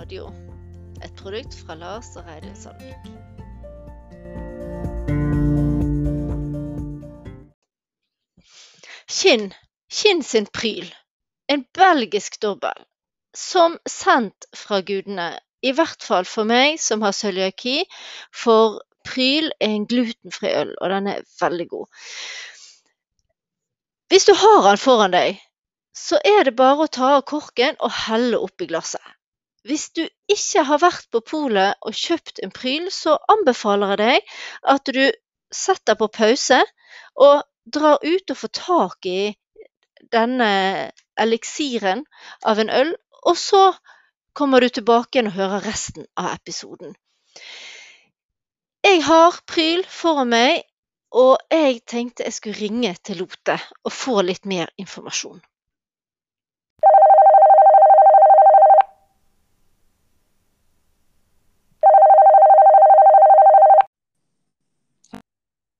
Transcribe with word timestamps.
Radio, 0.00 0.30
et 1.04 1.12
produkt 1.12 1.52
fra 1.60 1.74
Lars 1.76 2.06
og 2.16 2.24
Reidun 2.24 2.54
Sandvik. 2.56 3.08
Kinn. 9.12 9.50
Kinn 9.92 10.24
sin 10.24 10.48
pryl. 10.56 10.88
En 11.52 11.66
belgisk 11.76 12.40
dobbel. 12.40 12.86
Som 13.36 13.76
sendt 13.84 14.48
fra 14.56 14.80
gudene. 14.80 15.34
I 15.60 15.74
hvert 15.76 16.00
fall 16.00 16.24
for 16.24 16.48
meg 16.48 16.80
som 16.80 17.04
har 17.04 17.12
cøliaki, 17.12 17.84
for 18.32 18.80
pryl 19.04 19.52
er 19.60 19.76
en 19.76 19.86
glutenfri 19.90 20.56
øl, 20.62 20.72
og 20.80 20.96
den 20.96 21.12
er 21.12 21.28
veldig 21.42 21.70
god. 21.76 22.02
Hvis 24.08 24.30
du 24.32 24.32
har 24.32 24.64
den 24.70 24.80
foran 24.80 25.12
deg, 25.20 25.44
så 25.92 26.24
er 26.24 26.48
det 26.48 26.56
bare 26.56 26.88
å 26.88 26.92
ta 27.00 27.16
av 27.20 27.26
korken 27.28 27.76
og 27.84 27.98
helle 28.06 28.40
oppi 28.40 28.72
glasset. 28.72 29.04
Hvis 29.68 29.90
du 29.96 30.06
ikke 30.32 30.62
har 30.64 30.80
vært 30.80 31.10
på 31.12 31.20
polet 31.32 31.76
og 31.84 31.96
kjøpt 31.96 32.40
en 32.44 32.52
pryl, 32.54 32.88
så 32.94 33.18
anbefaler 33.34 33.92
jeg 33.92 34.00
deg 34.00 34.32
at 34.74 34.92
du 34.96 35.02
setter 35.52 35.98
på 36.00 36.08
pause 36.14 36.60
og 37.20 37.42
drar 37.66 38.00
ut 38.00 38.32
og 38.32 38.40
får 38.40 38.52
tak 38.56 39.08
i 39.10 39.34
denne 40.14 40.50
eliksiren 41.20 42.06
av 42.48 42.62
en 42.62 42.72
øl, 42.72 42.94
og 43.28 43.36
så 43.36 43.64
kommer 44.32 44.64
du 44.64 44.70
tilbake 44.72 45.18
igjen 45.18 45.28
og 45.28 45.36
hører 45.36 45.66
resten 45.68 46.06
av 46.16 46.32
episoden. 46.32 46.94
Jeg 48.86 49.02
har 49.04 49.42
pryl 49.50 49.84
foran 49.84 50.32
meg, 50.32 50.64
og 51.12 51.36
jeg 51.52 51.82
tenkte 51.90 52.24
jeg 52.24 52.38
skulle 52.38 52.60
ringe 52.62 52.94
til 53.04 53.20
Lote 53.20 53.58
og 53.84 53.92
få 53.92 54.22
litt 54.24 54.46
mer 54.48 54.70
informasjon. 54.80 55.42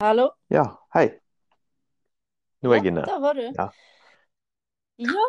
Hallo? 0.01 0.31
Ja, 0.48 0.65
hei. 0.95 1.11
Nå 2.65 2.73
er 2.73 2.81
jeg 2.81 2.91
inne. 2.93 3.03
Ja, 3.05 3.15
der 3.15 3.20
var 3.20 3.37
du. 3.37 3.43
Ja. 3.56 3.67
Ja, 5.01 5.27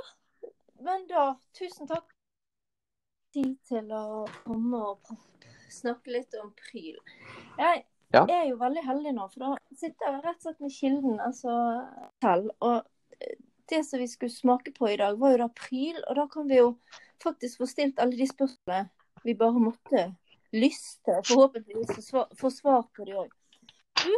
men 0.84 1.04
da, 1.10 1.26
tusen 1.58 1.90
takk. 1.90 2.08
Tid 3.36 3.54
til 3.68 3.92
å 3.96 4.26
komme 4.46 4.80
og 4.94 5.12
snakke 5.72 6.12
litt 6.16 6.36
om 6.40 6.54
pryl. 6.56 6.98
Jeg 7.60 7.86
Ja. 8.14 8.26
er 8.28 8.48
jo 8.50 8.58
veldig 8.60 8.84
heldig 8.84 9.14
nå, 9.16 9.28
for 9.32 9.40
da 9.40 9.52
sitter 9.76 10.08
jeg 10.08 10.24
rett 10.24 10.36
og 10.36 10.42
slett 10.42 10.60
med 10.60 10.72
kilden, 10.76 11.20
altså 11.20 11.54
selv. 12.24 12.50
Og 12.62 12.84
det 13.72 13.86
som 13.88 14.00
vi 14.00 14.08
skulle 14.08 14.32
smake 14.32 14.74
på 14.76 14.90
i 14.92 14.98
dag, 14.98 15.18
var 15.20 15.32
jo 15.32 15.38
da 15.38 15.48
pryl, 15.48 16.02
og 16.10 16.16
da 16.16 16.28
kan 16.28 16.48
vi 16.48 16.58
jo 16.58 16.78
faktisk 17.24 17.60
få 17.60 17.68
stilt 17.68 18.00
alle 18.00 18.18
de 18.18 18.28
spørsmålene 18.28 18.90
vi 19.24 19.34
bare 19.34 19.60
måtte 19.64 20.16
lyste. 20.52 21.22
Forhåpentligvis 21.28 22.12
få 22.40 22.50
svar, 22.52 22.84
på 22.96 23.06
de 23.06 23.14
òg. 23.16 23.32
Du, 24.04 24.12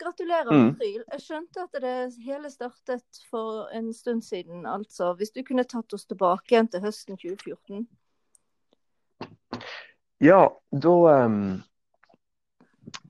gratulerer 0.00 0.52
Mm. 0.52 0.76
Jeg 0.80 1.20
skjønte 1.22 1.64
at 1.66 1.80
det 1.82 1.94
hele 2.24 2.50
startet 2.50 3.22
for 3.30 3.68
en 3.74 3.92
stund 3.92 4.24
siden, 4.24 4.66
altså. 4.66 5.14
Hvis 5.18 5.32
du 5.34 5.42
kunne 5.42 5.64
tatt 5.64 5.92
oss 5.94 6.06
tilbake 6.06 6.54
igjen 6.54 6.70
til 6.70 6.84
høsten 6.84 7.18
2014. 7.18 7.86
Ja, 10.20 10.48
da 10.70 10.94
um, 11.24 11.62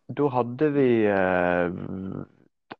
Da 0.08 0.28
hadde 0.32 0.68
vi 0.72 0.90
uh, 1.08 2.24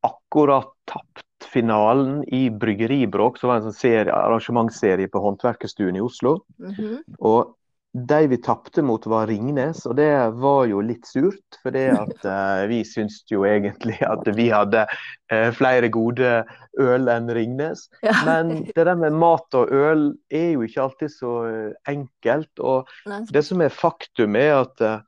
akkurat 0.01 0.73
tapt 0.89 1.25
finalen 1.49 2.25
i 2.25 2.49
Bryggeribråk, 2.51 3.39
som 3.39 3.51
var 3.51 3.61
en 3.61 3.69
sånn 3.69 3.77
serie, 3.77 4.13
arrangementsserie 4.13 5.09
på 5.13 5.21
Håndverkerstuen 5.23 5.97
i 5.97 6.05
Oslo. 6.05 6.39
Mhm. 6.59 7.03
Og 7.21 7.58
de 7.93 8.27
vi 8.27 8.37
tapte 8.37 8.83
mot, 8.83 9.07
var 9.07 9.27
Ringnes, 9.27 9.87
og 9.87 9.97
det 9.97 10.11
var 10.37 10.67
jo 10.69 10.81
litt 10.85 11.07
surt. 11.09 11.59
For 11.63 11.75
det 11.75 11.87
at 11.97 12.27
uh, 12.27 12.67
vi 12.71 12.83
syntes 12.87 13.23
jo 13.31 13.47
egentlig 13.49 13.99
at 14.07 14.29
vi 14.37 14.51
hadde 14.53 14.85
uh, 15.33 15.49
flere 15.57 15.91
gode 15.93 16.43
øl 16.81 17.13
enn 17.13 17.31
Ringnes. 17.35 17.89
Ja. 18.09 18.15
Men 18.25 18.65
det 18.65 18.85
der 18.87 18.97
med 18.97 19.17
mat 19.19 19.55
og 19.59 19.73
øl 19.75 20.05
er 20.33 20.53
jo 20.55 20.63
ikke 20.65 20.81
alltid 20.85 21.11
så 21.13 21.33
eh, 21.45 21.73
enkelt. 21.91 22.61
Og 22.63 22.89
Nei, 23.11 23.19
det 23.35 23.43
som 23.45 23.61
er 23.65 23.75
faktum, 23.75 24.37
er 24.39 24.63
at 24.63 24.85
uh, 24.85 25.01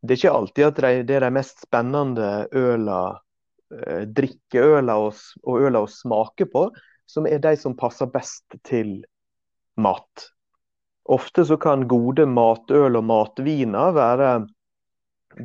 det 0.00 0.14
er 0.14 0.20
ikke 0.22 0.38
alltid 0.38 0.66
at 0.70 0.80
de, 0.80 0.92
det 1.06 1.18
er 1.18 1.26
de 1.26 1.34
mest 1.34 1.60
spennende 1.66 2.30
øla, 2.56 3.02
drikkeøla 4.16 4.96
og, 4.98 5.18
og 5.44 5.66
øla 5.68 5.84
å 5.84 5.90
smake 5.92 6.48
på, 6.50 6.64
som 7.06 7.28
er 7.28 7.42
de 7.44 7.52
som 7.60 7.76
passer 7.78 8.08
best 8.10 8.56
til 8.66 8.96
mat. 9.78 10.30
Ofte 11.10 11.44
så 11.46 11.56
kan 11.58 11.88
gode 11.90 12.26
matøl 12.30 12.98
og 13.00 13.04
matviner 13.08 13.90
være 13.96 14.30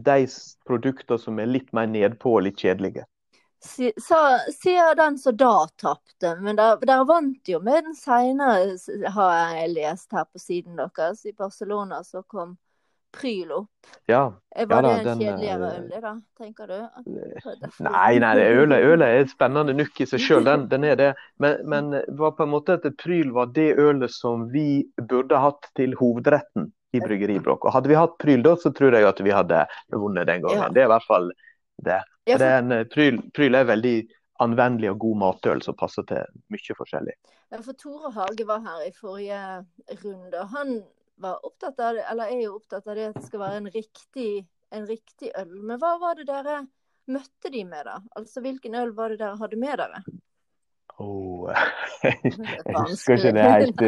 de 0.05 0.27
produktene 0.67 1.17
som 1.21 1.39
er 1.41 1.49
litt 1.49 1.71
mer 1.73 1.89
nedpå 1.89 2.37
og 2.37 2.45
litt 2.47 2.61
kjedelige. 2.61 3.05
Si- 3.65 3.93
Sier 3.97 4.95
den 4.95 5.17
som 5.17 5.37
da 5.37 5.67
tapte, 5.81 6.35
men 6.41 6.59
der, 6.59 6.77
der 6.85 7.05
vant 7.09 7.49
jo 7.49 7.59
med 7.65 7.87
den 7.87 7.95
seinere, 7.97 8.75
har 9.15 9.33
jeg 9.55 9.71
lest 9.73 10.13
her 10.13 10.27
på 10.29 10.41
siden 10.41 10.77
deres. 10.77 11.25
I 11.25 11.33
Barcelona 11.33 12.03
så 12.05 12.21
kom 12.21 12.57
Pryl 13.15 13.51
opp. 13.55 13.89
Ja. 14.09 14.21
Eh, 14.55 14.67
Var 14.67 14.83
Ja 14.83 14.93
det 15.03 15.11
en 15.11 15.19
kjedeligere 15.21 15.71
eh, 15.71 15.81
øl, 15.81 16.01
da, 16.03 16.13
tenker 16.37 16.67
du? 16.67 16.77
Nei, 17.85 18.19
nei, 18.21 18.33
ølet, 18.43 18.83
ølet 18.83 19.05
er 19.07 19.23
et 19.23 19.33
spennende 19.33 19.75
nukk 19.77 20.01
i 20.01 20.07
seg 20.09 20.21
sjøl, 20.23 20.45
den, 20.47 20.67
den 20.71 20.87
er 20.87 20.99
det. 20.99 21.11
Men, 21.41 21.61
men 21.71 21.91
det 21.97 22.17
var 22.19 22.35
på 22.37 22.45
en 22.45 22.53
måte 22.53 22.79
at 22.79 22.87
Pryl 23.01 23.31
var 23.35 23.53
det 23.55 23.71
ølet 23.81 24.13
som 24.13 24.47
vi 24.53 24.85
burde 25.01 25.39
hatt 25.41 25.71
til 25.79 25.95
hovedretten 25.99 26.71
i 26.95 27.01
Bryggeribråk. 27.03 27.65
Og 27.65 27.75
hadde 27.75 27.91
vi 27.91 27.97
hatt 27.99 28.17
Pryl 28.21 28.43
da, 28.45 28.55
så 28.59 28.71
tror 28.75 28.95
jeg 28.95 29.07
at 29.07 29.23
vi 29.23 29.33
hadde 29.35 29.65
vunnet 29.93 30.29
den 30.29 30.45
gangen. 30.45 30.63
Ja. 30.67 30.69
Det 30.73 30.83
er 30.83 30.89
i 30.89 30.93
hvert 30.95 31.07
fall 31.07 31.31
det. 31.83 32.01
For 32.25 32.41
det 32.41 32.51
er 32.51 32.61
en, 32.63 32.71
eh, 32.71 32.85
pryl, 32.89 33.19
pryl 33.35 33.55
er 33.55 33.67
veldig 33.69 33.95
anvendelig 34.43 34.89
og 34.91 34.99
god 34.99 35.17
matøl 35.21 35.61
som 35.63 35.75
passer 35.79 36.03
til 36.09 36.23
mye 36.51 36.75
forskjellig. 36.77 37.13
ja, 37.51 37.59
for 37.61 37.77
Tore 37.79 38.11
Hage 38.11 38.47
var 38.47 38.63
her 38.65 38.87
i 38.87 38.91
forrige 38.99 39.41
runde. 40.03 40.39
og 40.41 40.49
Han 40.55 40.81
var 41.21 41.45
opptatt 41.45 41.79
av 41.79 41.95
det, 41.95 42.03
eller 42.11 42.31
er 42.31 42.43
jo 42.45 42.55
opptatt 42.57 42.87
av 42.87 42.97
det 42.97 43.09
at 43.09 43.19
det 43.19 43.25
skal 43.27 43.43
være 43.43 43.61
en 43.61 43.71
riktig, 43.71 44.29
en 44.75 44.87
riktig 44.89 45.31
øl. 45.39 45.51
Men 45.61 45.79
hva 45.81 45.95
var 46.01 46.19
det 46.19 46.27
dere 46.29 46.61
møtte 47.11 47.51
de 47.53 47.63
med, 47.67 47.85
da? 47.87 47.99
Altså 48.17 48.43
Hvilken 48.43 48.77
øl 48.79 48.93
var 48.97 49.13
det 49.13 49.21
dere 49.21 49.39
hadde 49.39 49.59
med 49.61 49.81
dere? 49.81 50.01
Oh, 51.01 51.51
jeg 52.05 52.33
husker 52.87 53.17
ikke 53.17 53.33
det 53.35 53.45
helt, 53.51 53.81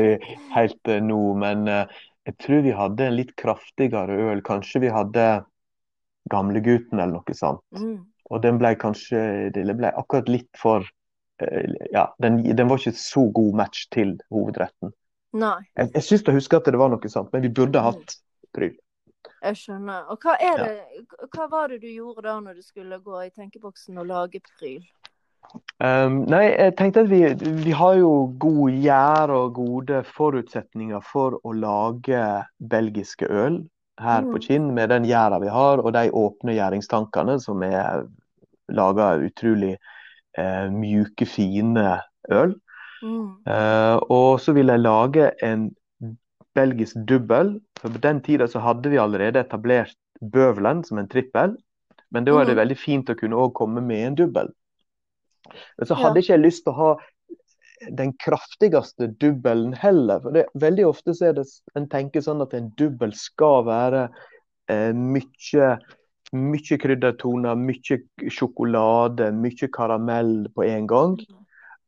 helt 0.51 0.91
eh, 0.91 1.03
nå, 1.03 1.21
men 1.39 1.67
eh, 1.71 1.99
jeg 2.27 2.35
tror 2.43 2.65
vi 2.65 2.75
hadde 2.75 3.07
en 3.07 3.15
litt 3.15 3.33
kraftigere 3.39 4.17
øl. 4.27 4.43
Kanskje 4.45 4.83
vi 4.83 4.91
hadde 4.91 5.27
Gamlegutten 6.27 6.99
eller 6.99 7.21
noe 7.21 7.35
sånt. 7.37 7.63
Mm. 7.71 8.01
Og 8.27 8.43
den 8.43 8.57
ble 8.59 8.73
kanskje 8.79 9.21
det 9.55 9.63
ble 9.79 9.93
akkurat 9.95 10.27
litt 10.31 10.51
for 10.59 10.83
eh, 11.43 11.75
Ja, 11.93 12.09
den, 12.23 12.41
den 12.43 12.67
var 12.67 12.81
ikke 12.81 12.99
så 12.99 13.29
god 13.31 13.61
match 13.63 13.87
til 13.95 14.17
hovedretten. 14.33 14.91
Nei, 15.37 15.59
Jeg, 15.77 15.91
jeg 15.93 16.03
syns 16.07 16.25
jeg 16.27 16.37
husker 16.39 16.61
at 16.61 16.69
det 16.71 16.79
var 16.81 16.89
noe 16.93 17.11
sånt, 17.11 17.31
men 17.33 17.43
vi 17.45 17.53
burde 17.53 17.83
hatt 17.83 18.17
Pryl. 18.55 18.75
jeg 19.43 19.57
skjønner. 19.59 20.07
Og 20.09 20.23
hva 20.23 20.37
er 20.41 20.63
det, 20.63 21.05
hva 21.35 21.45
var 21.51 21.67
det 21.69 21.81
du 21.83 21.89
gjorde 21.91 22.25
da 22.25 22.39
når 22.41 22.57
du 22.57 22.65
skulle 22.65 22.97
gå 23.03 23.21
i 23.25 23.29
tenkeboksen 23.29 23.99
og 24.01 24.07
lage 24.09 24.41
pryl? 24.57 24.81
Um, 25.79 26.23
nei, 26.27 26.43
jeg 26.49 26.73
tenkte 26.79 27.05
at 27.05 27.09
vi, 27.11 27.21
vi 27.63 27.73
har 27.77 27.99
jo 27.99 28.11
god 28.41 28.79
gjær 28.83 29.31
og 29.35 29.53
gode 29.55 30.01
forutsetninger 30.09 31.03
for 31.05 31.37
å 31.45 31.53
lage 31.55 32.23
belgiske 32.59 33.29
øl 33.29 33.61
her 34.01 34.25
på 34.27 34.37
Mm. 34.37 34.43
Kinn 34.43 34.65
med 34.75 34.89
den 34.89 35.05
gjæra 35.07 35.39
vi 35.41 35.47
har, 35.53 35.79
og 35.81 35.93
de 35.93 36.09
åpne 36.11 36.53
gjæringstankene 36.57 37.39
som 37.41 37.63
er 37.63 38.07
laga 38.69 39.15
utrolig 39.23 39.77
eh, 40.37 40.67
mjuke, 40.73 41.25
fine 41.25 42.01
øl. 42.29 42.57
Mm. 43.03 43.37
Eh, 43.47 43.95
og 44.09 44.39
så 44.41 44.53
ville 44.57 44.73
jeg 44.73 44.85
lage 44.85 45.31
en 45.45 45.69
belgisk 46.57 46.95
dubbel. 47.07 47.59
For 47.79 47.93
på 47.93 48.01
den 48.01 48.21
tida 48.25 48.47
så 48.49 48.59
hadde 48.63 48.89
vi 48.89 48.97
allerede 49.01 49.43
etablert 49.43 49.95
Bøvelen 50.21 50.83
som 50.85 50.97
en 50.97 51.07
trippel. 51.07 51.55
Men 52.11 52.25
da 52.25 52.31
er 52.39 52.45
det 52.45 52.55
Mm. 52.55 52.61
veldig 52.63 52.77
fint 52.77 53.09
å 53.09 53.15
kunne 53.19 53.35
òg 53.35 53.53
komme 53.53 53.81
med 53.81 54.07
en 54.07 54.15
dubbel. 54.15 54.49
Men 55.77 55.87
så 55.87 55.95
Ja. 55.95 56.07
hadde 56.07 56.17
ikke 56.23 56.33
jeg 56.37 56.45
lyst 56.45 56.63
til 56.63 56.73
å 56.73 56.75
ha 56.75 56.95
den 57.93 58.13
kraftigste 58.13 59.07
dubbelen 59.19 59.73
heller. 59.75 60.19
For 60.19 60.31
det, 60.31 60.45
veldig 60.55 60.85
ofte 60.87 61.13
så 61.13 61.29
er 61.29 61.33
det 61.33 61.45
en 61.75 61.87
tenker 61.87 62.21
sånn 62.21 62.41
at 62.41 62.53
en 62.53 62.69
dubbel 62.75 63.13
skal 63.13 63.63
være 63.65 64.09
eh, 64.69 64.91
mye 64.91 65.77
mye 66.33 66.77
kryddertoner, 66.77 67.55
mye 67.55 68.01
sjokolade, 68.29 69.31
mye 69.31 69.67
karamell 69.71 70.47
på 70.53 70.65
en 70.67 70.87
gang. 70.87 71.17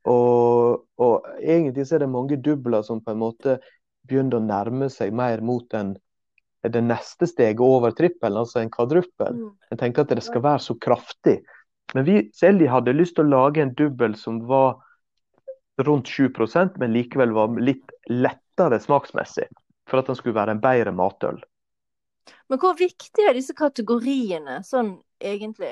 Og, 0.07 0.85
og 1.01 1.27
egentlig 1.41 1.87
så 1.87 1.97
er 1.97 2.05
det 2.05 2.13
mange 2.13 2.39
dubler 2.39 2.85
som 2.87 3.01
på 3.03 3.11
en 3.11 3.21
måte 3.21 3.57
begynner 4.07 4.39
å 4.39 4.45
nærme 4.45 4.87
seg 4.93 5.13
mer 5.13 5.43
mot 5.45 5.65
den, 5.73 5.95
det 6.63 6.81
neste 6.83 7.27
steget 7.27 7.61
over 7.63 7.91
trippelen, 7.95 8.39
altså 8.41 8.61
en 8.61 8.71
kvadruppel. 8.73 9.35
Mm. 9.35 9.55
Jeg 9.73 9.81
tenker 9.81 10.05
at 10.05 10.13
det 10.15 10.25
skal 10.25 10.45
være 10.45 10.63
så 10.65 10.77
kraftig. 10.81 11.39
Men 11.93 12.05
vi 12.05 12.19
selv 12.37 12.63
hadde 12.69 12.95
lyst 12.95 13.17
til 13.17 13.27
å 13.27 13.33
lage 13.33 13.63
en 13.63 13.75
dubbel 13.77 14.15
som 14.17 14.43
var 14.49 14.77
rundt 15.87 16.09
7% 16.11 16.77
men 16.79 16.93
likevel 16.93 17.31
var 17.35 17.55
litt 17.61 17.93
lettere 18.11 18.79
smaksmessig. 18.79 19.47
for 19.89 19.97
at 19.97 20.05
den 20.05 20.15
skulle 20.15 20.37
være 20.37 20.53
en 20.53 20.59
bedre 20.61 20.91
matøl. 20.93 21.39
Men 22.45 22.59
hvor 22.61 22.75
viktig 22.77 23.23
er 23.25 23.33
disse 23.33 23.55
kategoriene 23.57 24.59
sånn 24.61 24.91
egentlig? 25.17 25.71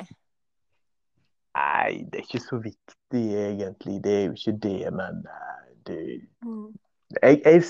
Nei, 1.57 2.03
det 2.11 2.19
er 2.19 2.25
ikke 2.25 2.43
så 2.43 2.57
viktig 2.61 3.23
egentlig. 3.33 4.03
Det 4.03 4.13
er 4.13 4.25
jo 4.25 4.35
ikke 4.37 4.59
det, 4.67 4.93
men 4.93 5.23
eh, 5.25 5.63
det 5.87 6.01
Mm. 6.45 6.75
Jeg, 7.21 7.41
jeg, 7.45 7.63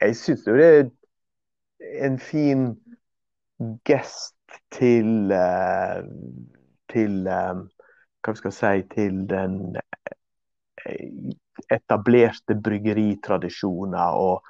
jeg 0.00 0.16
syns 0.16 0.46
jo 0.46 0.54
det 0.56 0.66
er 0.66 0.86
en 2.06 2.18
fin 2.18 2.62
gest 3.84 4.34
til 4.72 5.30
eh, 5.30 6.00
Til 6.88 7.26
eh, 7.26 7.60
Hva 8.24 8.34
skal 8.34 8.48
jeg 8.48 8.56
si 8.56 8.88
Til 8.94 9.20
den 9.28 9.76
etablerte 11.70 12.56
bryggeritradisjoner 12.64 14.16
og, 14.16 14.46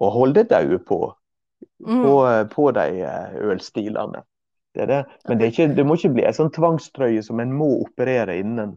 og 0.00 0.10
holde 0.12 0.40
et 0.40 0.80
på, 0.86 1.14
Mm. 1.80 2.02
på, 2.02 2.12
på 2.54 2.70
de 2.70 3.06
ølstilene. 3.50 4.22
Det 4.78 4.84
er 4.84 4.90
det. 4.92 5.04
Men 5.26 5.38
det, 5.40 5.46
ikke, 5.50 5.64
det 5.74 5.84
må 5.86 5.96
ikke 5.98 6.12
bli 6.14 6.22
en 6.28 6.34
sånn 6.36 6.52
tvangstrøye 6.54 7.22
som 7.26 7.40
en 7.42 7.50
må 7.50 7.66
operere 7.82 8.36
innen. 8.38 8.76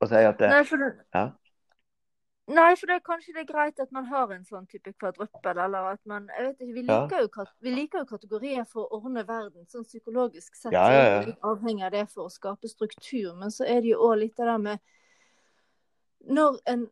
Og 0.00 0.08
si 0.08 0.20
det, 0.40 0.48
Nei, 0.48 0.62
for 0.64 0.80
det... 0.80 0.94
Ja. 1.12 1.26
Nei, 2.56 2.70
for 2.76 2.88
det 2.88 2.96
er 2.96 3.04
kanskje 3.04 3.34
det 3.36 3.42
er 3.42 3.50
greit 3.50 3.78
at 3.80 3.92
man 3.92 4.08
har 4.08 4.32
en 4.32 4.42
sånn 4.48 4.64
type 4.68 4.92
kvadruppel, 5.00 5.60
eller 5.60 5.90
at 5.94 6.00
man 6.08 6.26
Jeg 6.32 6.46
vet 6.46 6.64
ikke, 6.64 6.72
vi 6.72 6.82
Ja. 6.88 6.98
liker, 7.02 7.20
jo, 7.24 7.44
vi 7.60 7.76
liker 7.76 8.02
jo 8.02 8.08
kategorier 8.08 8.66
for 8.68 8.88
å 8.88 9.00
ordne 9.00 9.26
verden, 9.28 9.68
sånn 9.68 9.84
psykologisk 9.84 10.56
sett. 10.56 10.72
Ja, 10.72 10.88
ja, 10.92 11.04
er 11.04 11.14
ja. 11.14 11.22
vi 11.28 11.36
avhengig 11.52 11.84
av 11.84 11.92
det 11.92 12.08
for 12.12 12.28
å 12.28 12.32
skape 12.32 12.68
struktur, 12.68 13.32
men 13.36 13.52
så 13.52 13.64
er 13.64 13.80
det 13.84 13.92
jo 13.92 14.00
òg 14.08 14.18
litt 14.24 14.36
det 14.36 14.48
der 14.48 14.58
med 14.58 14.78
Når 16.24 16.60
en 16.64 16.88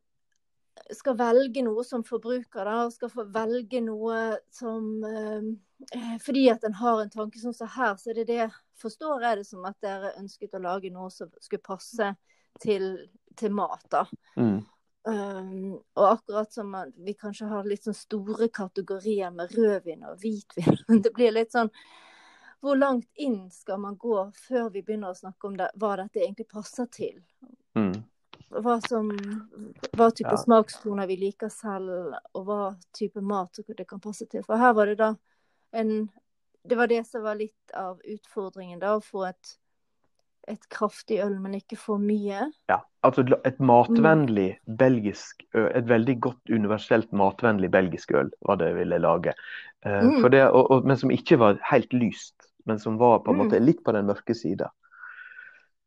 skal 0.97 1.17
velge 1.19 1.63
noe 1.65 1.85
som 1.87 2.05
forbruker, 2.07 2.65
da, 2.65 2.77
og 2.87 2.93
skal 2.95 3.11
få 3.13 3.25
velge 3.33 3.81
noe 3.85 4.19
som 4.53 4.91
eh, 5.09 6.19
Fordi 6.23 6.49
at 6.53 6.65
en 6.65 6.77
har 6.79 7.03
en 7.03 7.13
tanke 7.13 7.41
sånn 7.41 7.57
som 7.57 7.71
her, 7.75 7.97
så 8.01 8.13
er 8.13 8.23
det 8.23 8.29
det 8.31 8.51
Forstår 8.83 9.23
jeg 9.27 9.41
det 9.41 9.47
som 9.47 9.65
at 9.69 9.79
dere 9.85 10.15
ønsket 10.19 10.55
å 10.59 10.63
lage 10.63 10.91
noe 10.91 11.11
som 11.15 11.31
skulle 11.41 11.63
passe 11.63 12.13
til, 12.63 12.95
til 13.39 13.55
mat, 13.55 13.85
da. 13.91 14.07
mm, 14.37 14.61
Um, 15.03 15.81
og 15.99 16.05
akkurat 16.13 16.53
som 16.55 16.77
vi 17.03 17.17
kanskje 17.19 17.49
har 17.51 17.67
litt 17.67 17.83
sånn 17.83 17.97
store 17.97 18.47
kategorier 18.55 19.33
med 19.35 19.51
rødvin 19.51 20.05
og 20.07 20.21
hvitvin. 20.23 20.79
Det 21.03 21.11
blir 21.11 21.35
litt 21.35 21.51
sånn 21.51 21.73
Hvor 22.63 22.79
langt 22.79 23.09
inn 23.19 23.49
skal 23.51 23.81
man 23.83 23.97
gå 23.99 24.29
før 24.45 24.69
vi 24.71 24.85
begynner 24.87 25.11
å 25.11 25.19
snakke 25.19 25.49
om 25.49 25.57
det, 25.59 25.73
hva 25.75 25.97
dette 25.99 26.23
egentlig 26.23 26.47
passer 26.53 26.87
til? 26.87 27.19
mm. 27.75 27.97
Hva, 28.53 28.81
som, 28.85 29.09
hva 29.97 30.11
type 30.13 30.35
Ja. 30.35 30.37
smakstoner 30.37 31.07
vi 31.09 31.17
liker 31.17 31.49
selv, 31.49 32.15
og 32.35 32.45
hva 32.47 32.77
type 32.93 33.21
mat 33.25 33.59
det 33.77 33.87
kan 33.89 34.01
passe 34.01 34.27
til. 34.29 34.43
For 34.45 34.57
her 34.61 34.75
var 34.75 34.87
det 34.87 34.99
da 34.99 35.15
en 35.73 36.11
Det 36.69 36.77
var 36.79 36.87
det 36.87 37.05
som 37.07 37.23
var 37.25 37.35
litt 37.35 37.73
av 37.75 37.99
utfordringen, 38.07 38.79
da. 38.79 38.93
Å 38.97 39.03
få 39.03 39.25
et, 39.29 39.57
et 40.47 40.69
kraftig 40.71 41.19
øl, 41.25 41.41
men 41.41 41.55
ikke 41.59 41.77
for 41.77 41.99
mye. 41.99 42.53
Ja, 42.69 42.77
altså 43.03 43.25
et 43.45 43.59
matvennlig 43.59 44.59
belgisk 44.79 45.43
øl, 45.55 45.73
et 45.75 45.89
veldig 45.91 46.21
godt 46.21 46.51
universelt 46.55 47.11
matvennlig 47.11 47.69
belgisk 47.71 48.13
øl 48.15 48.31
var 48.47 48.57
det 48.61 48.69
jeg 48.71 48.77
ville 48.77 48.99
lage. 48.99 49.35
Eh, 49.85 50.03
Mm. 50.05 50.31
det, 50.31 50.45
og, 50.53 50.71
og, 50.71 50.87
men 50.87 50.97
som 50.97 51.11
ikke 51.11 51.37
var 51.39 51.59
helt 51.71 51.93
lyst, 51.93 52.35
men 52.65 52.79
som 52.79 52.97
var 52.97 53.19
på 53.25 53.33
en 53.33 53.39
Mm. 53.39 53.45
måte 53.49 53.61
litt 53.61 53.83
på 53.83 53.93
den 53.93 54.07
mørke 54.07 54.35
sida. 54.37 54.71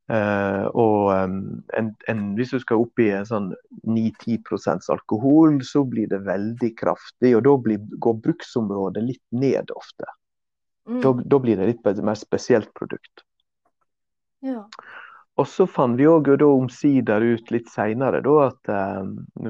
Eh, 0.05 0.65
og 0.77 1.09
en, 1.15 1.95
en, 2.07 2.25
hvis 2.37 2.53
du 2.53 2.59
skal 2.61 2.83
opp 2.83 3.01
i 3.01 3.09
sånn 3.25 3.51
9-10% 3.89 4.89
alkohol, 4.93 5.57
så 5.65 5.81
blir 5.89 6.09
det 6.11 6.21
veldig 6.27 6.71
kraftig. 6.77 7.33
Og 7.37 7.45
da 7.47 7.55
blir, 7.67 7.81
går 8.01 8.19
bruksområdet 8.27 9.05
litt 9.05 9.25
ned 9.33 9.73
ofte. 9.75 10.09
Mm. 10.89 10.99
Da, 11.01 11.13
da 11.25 11.41
blir 11.41 11.57
det 11.57 11.71
litt 11.71 12.03
mer 12.05 12.19
spesielt 12.19 12.69
produkt. 12.77 13.25
Ja. 14.45 14.67
Og 15.35 15.47
så 15.51 15.65
fant 15.67 15.97
vi 15.99 16.05
òg 16.07 16.29
omsider 16.45 17.23
ut 17.25 17.49
litt 17.51 17.71
seinere 17.71 18.21
at 18.45 18.69
eh, 18.71 19.01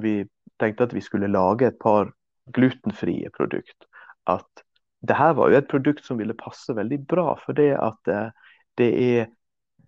vi 0.02 0.22
tenkte 0.62 0.88
at 0.88 0.96
vi 0.96 1.04
skulle 1.04 1.30
lage 1.30 1.68
et 1.68 1.80
par 1.84 2.14
glutenfrie 2.56 3.30
produkt, 3.36 3.88
at 4.30 4.64
det 5.06 5.18
her 5.18 5.34
var 5.38 5.52
jo 5.52 5.60
et 5.60 5.70
produkt 5.70 6.06
som 6.06 6.18
ville 6.18 6.34
passe 6.38 6.74
veldig 6.74 7.00
bra. 7.10 7.34
For 7.44 7.58
det 7.58 7.74
at 7.78 8.10
uh, 8.10 8.30
det 8.80 8.88
er 9.02 9.28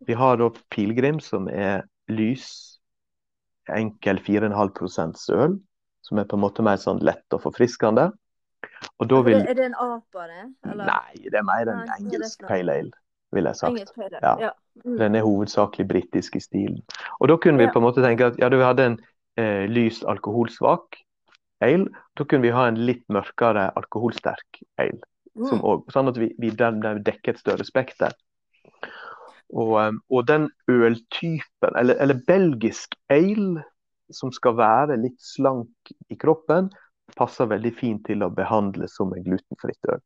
Vi 0.05 0.13
har 0.13 0.37
da 0.37 0.49
Pilegrim, 0.73 1.19
som 1.23 1.47
er 1.49 1.83
lys, 2.11 2.47
enkel 3.73 4.19
4,5% 4.23 5.29
øl. 5.35 5.57
Som 6.07 6.21
er 6.21 6.27
på 6.29 6.37
en 6.37 6.43
måte 6.45 6.63
mer 6.63 6.77
sånn 6.79 7.01
lett 7.03 7.35
og 7.35 7.41
forfriskende. 7.43 8.11
Og 9.01 9.09
da 9.09 9.19
vil 9.25 9.41
er 9.41 9.57
det 9.57 9.65
en 9.65 9.75
APA, 9.75 10.27
det? 10.29 10.45
Eller? 10.71 10.85
Nei, 10.87 11.17
det 11.27 11.35
er 11.41 11.43
mer 11.45 11.67
en 11.73 11.81
Nei, 11.83 11.97
engelsk 11.99 12.41
noe? 12.41 12.47
pale 12.49 12.75
ale, 12.79 12.91
vil 13.35 13.49
jeg 13.49 13.59
sagt. 13.59 13.91
Høyde. 13.97 14.21
Ja. 14.21 14.31
Ja. 14.47 14.51
Mm. 14.85 14.95
Den 15.01 15.17
er 15.17 15.25
hovedsakelig 15.25 15.87
britisk 15.89 16.37
i 16.37 16.41
stilen. 16.43 16.79
Og 17.19 17.27
da 17.31 17.35
kunne 17.41 17.59
vi 17.59 17.67
på 17.73 17.81
en 17.81 17.87
måte 17.87 18.03
tenke 18.05 18.29
at 18.31 18.39
ja, 18.39 18.47
vi 18.53 18.61
hadde 18.63 18.85
en 18.91 18.97
eh, 19.41 19.65
lys 19.67 20.03
alkoholsvak 20.07 20.99
ale, 21.65 21.89
da 22.15 22.23
kunne 22.23 22.45
vi 22.45 22.53
ha 22.53 22.67
en 22.69 22.77
litt 22.87 23.03
mørkere 23.11 23.67
alkoholsterk 23.75 24.61
ale. 24.77 25.01
Som 25.37 25.59
Mm. 25.59 25.65
også, 25.69 25.91
sånn 25.93 26.07
at 26.09 26.17
vi, 26.17 26.31
vi 26.41 26.49
dekker 26.49 27.33
et 27.33 27.39
større 27.41 27.65
spekter. 27.65 28.13
Og, 29.53 29.73
eh, 29.81 29.93
og 30.11 30.27
den 30.27 30.49
øltypen, 30.69 31.75
eller, 31.75 31.95
eller 32.03 32.19
belgisk 32.27 32.95
ale, 33.09 33.63
som 34.11 34.31
skal 34.31 34.55
være 34.55 34.97
litt 35.01 35.19
slank 35.23 35.91
i 36.09 36.15
kroppen, 36.19 36.69
passer 37.15 37.47
veldig 37.47 37.71
fint 37.75 38.05
til 38.07 38.23
å 38.23 38.29
behandle 38.31 38.87
som 38.91 39.13
en 39.15 39.23
glutenfritt 39.23 39.91
øl. 39.91 40.01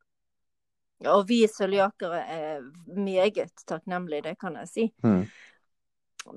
Ja, 1.01 1.15
Og 1.17 1.27
vi 1.29 1.47
cøliakere 1.49 2.19
er 2.29 2.59
meget 2.93 3.53
takknemlige, 3.65 4.21
det 4.29 4.35
kan 4.39 4.55
jeg 4.61 4.69
si. 4.69 4.85
Mm. 5.01 5.23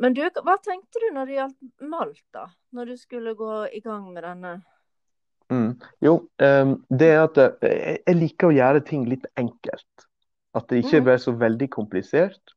Men 0.00 0.14
du, 0.16 0.22
hva 0.24 0.56
tenkte 0.64 1.02
du 1.02 1.10
når 1.12 1.26
det 1.28 1.34
gjaldt 1.36 1.88
malt, 1.92 2.22
da? 2.32 2.46
Når 2.72 2.86
du 2.88 2.96
skulle 2.96 3.34
gå 3.36 3.66
i 3.76 3.82
gang 3.84 4.06
med 4.14 4.24
denne? 4.24 4.54
Mm. 5.52 5.74
Jo, 6.00 6.14
um, 6.40 6.72
det 6.88 7.10
er 7.12 7.20
at 7.26 7.40
eh, 7.44 7.98
jeg 8.06 8.16
liker 8.16 8.48
å 8.48 8.56
gjøre 8.56 8.80
ting 8.88 9.04
litt 9.10 9.26
enkelt. 9.36 10.06
At 10.56 10.68
det 10.70 10.80
ikke 10.80 11.02
Mhm. 11.02 11.04
blir 11.10 11.20
så 11.20 11.34
veldig 11.36 11.68
komplisert. 11.70 12.54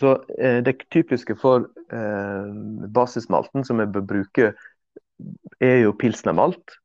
Så 0.00 0.16
eh, 0.38 0.62
Det 0.64 0.78
typiske 0.92 1.36
for 1.40 1.68
eh, 1.92 2.48
basismalten 2.92 3.64
som 3.64 3.80
vi 3.80 3.88
bør 3.90 4.04
bruke, 4.14 4.52
er 5.64 5.78
jo 5.80 5.94
pilsnermalt. 5.96 6.76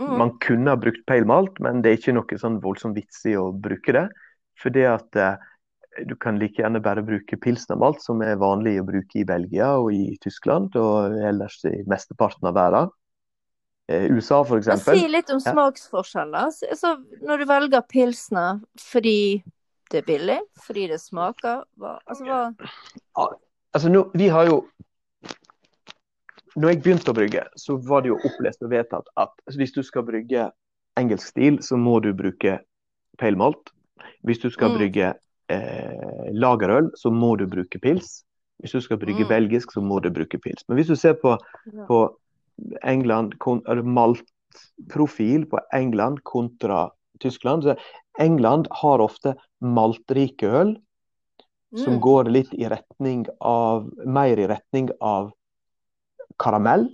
Mm. 0.00 0.14
Man 0.18 0.32
kunne 0.42 0.74
ha 0.74 0.80
brukt 0.80 1.04
peilmalt, 1.06 1.60
men 1.62 1.82
det 1.82 1.90
er 1.90 2.00
ikke 2.00 2.16
noe 2.16 2.38
sånn 2.40 2.58
voldsomt 2.62 2.98
vits 2.98 3.22
i 3.30 3.36
å 3.38 3.52
bruke 3.52 3.94
det. 3.94 4.08
For 4.58 4.74
det 4.74 4.88
at 4.90 5.20
eh, 5.20 5.36
du 6.08 6.16
kan 6.18 6.40
like 6.40 6.58
gjerne 6.58 6.82
bare 6.82 7.04
bruke 7.06 7.38
pilsnermalt, 7.38 8.02
som 8.02 8.22
er 8.26 8.40
vanlig 8.40 8.80
å 8.80 8.88
bruke 8.88 9.20
i 9.20 9.26
Belgia 9.28 9.76
og 9.78 9.94
i 9.94 10.16
Tyskland 10.22 10.74
og 10.80 11.14
ellers 11.22 11.60
i 11.70 11.76
mesteparten 11.90 12.50
av 12.50 12.58
verden. 12.58 12.92
Eh, 13.86 14.08
USA 14.10 14.40
f.eks. 14.42 14.70
Si 14.86 15.08
litt 15.12 15.30
om 15.30 15.40
smaksforskjeller. 15.44 16.50
Så 16.74 16.96
når 17.22 17.42
du 17.42 17.48
velger 17.50 17.84
pilsner 17.86 18.62
fordi 18.80 19.44
det 19.90 19.98
er 19.98 20.06
billig, 20.06 20.38
fordi 20.66 20.86
det 20.90 21.00
smaker 21.00 21.64
hva, 21.76 21.98
Altså 22.08 22.24
hva 22.24 22.52
Altså, 23.74 23.88
nå, 23.90 24.10
vi 24.14 24.28
har 24.28 24.46
jo 24.46 24.62
Når 26.56 26.68
jeg 26.70 26.82
begynte 26.84 27.10
å 27.10 27.14
brygge, 27.16 27.42
så 27.58 27.76
var 27.82 28.02
det 28.04 28.12
jo 28.12 28.18
opplest 28.28 28.62
og 28.62 28.70
vedtatt 28.70 29.08
at 29.18 29.32
hvis 29.56 29.72
du 29.74 29.82
skal 29.82 30.04
brygge 30.06 30.44
engelsk 30.96 31.32
stil, 31.32 31.56
så 31.66 31.74
må 31.76 31.96
du 32.04 32.12
bruke 32.14 32.60
pale 33.18 33.36
malt. 33.36 33.72
Hvis 34.22 34.38
du 34.38 34.50
skal 34.50 34.70
Mm. 34.70 34.76
brygge 34.78 35.14
eh, 35.50 36.30
lagerøl, 36.32 36.92
så 36.96 37.10
må 37.10 37.36
du 37.36 37.46
bruke 37.46 37.78
pils. 37.82 38.22
Hvis 38.62 38.70
du 38.72 38.80
skal 38.80 38.96
brygge 38.98 39.24
Mm. 39.24 39.28
belgisk, 39.28 39.72
så 39.74 39.82
må 39.82 40.00
du 40.00 40.10
bruke 40.10 40.38
pils. 40.38 40.62
Men 40.68 40.78
hvis 40.78 40.86
du 40.86 40.94
ser 40.96 41.14
på, 41.14 41.36
Ja. 41.74 41.86
på 41.86 42.16
England, 42.84 43.34
kon- 43.40 43.62
eller 43.68 43.82
maltprofil 43.82 45.46
på 45.50 45.58
England 45.72 46.22
kontra 46.24 46.90
Tyskland, 47.20 47.62
så 47.62 47.76
England 48.18 48.68
har 48.70 48.98
ofte 48.98 49.34
maltrike 49.62 50.46
øl 50.48 50.76
som 51.76 51.94
Mm. 51.94 52.00
går 52.00 52.24
litt 52.30 52.54
i 52.54 52.68
retning 52.68 53.26
av 53.40 53.90
mer 54.06 54.36
i 54.38 54.46
retning 54.46 54.90
av 55.00 55.32
karamell. 56.38 56.88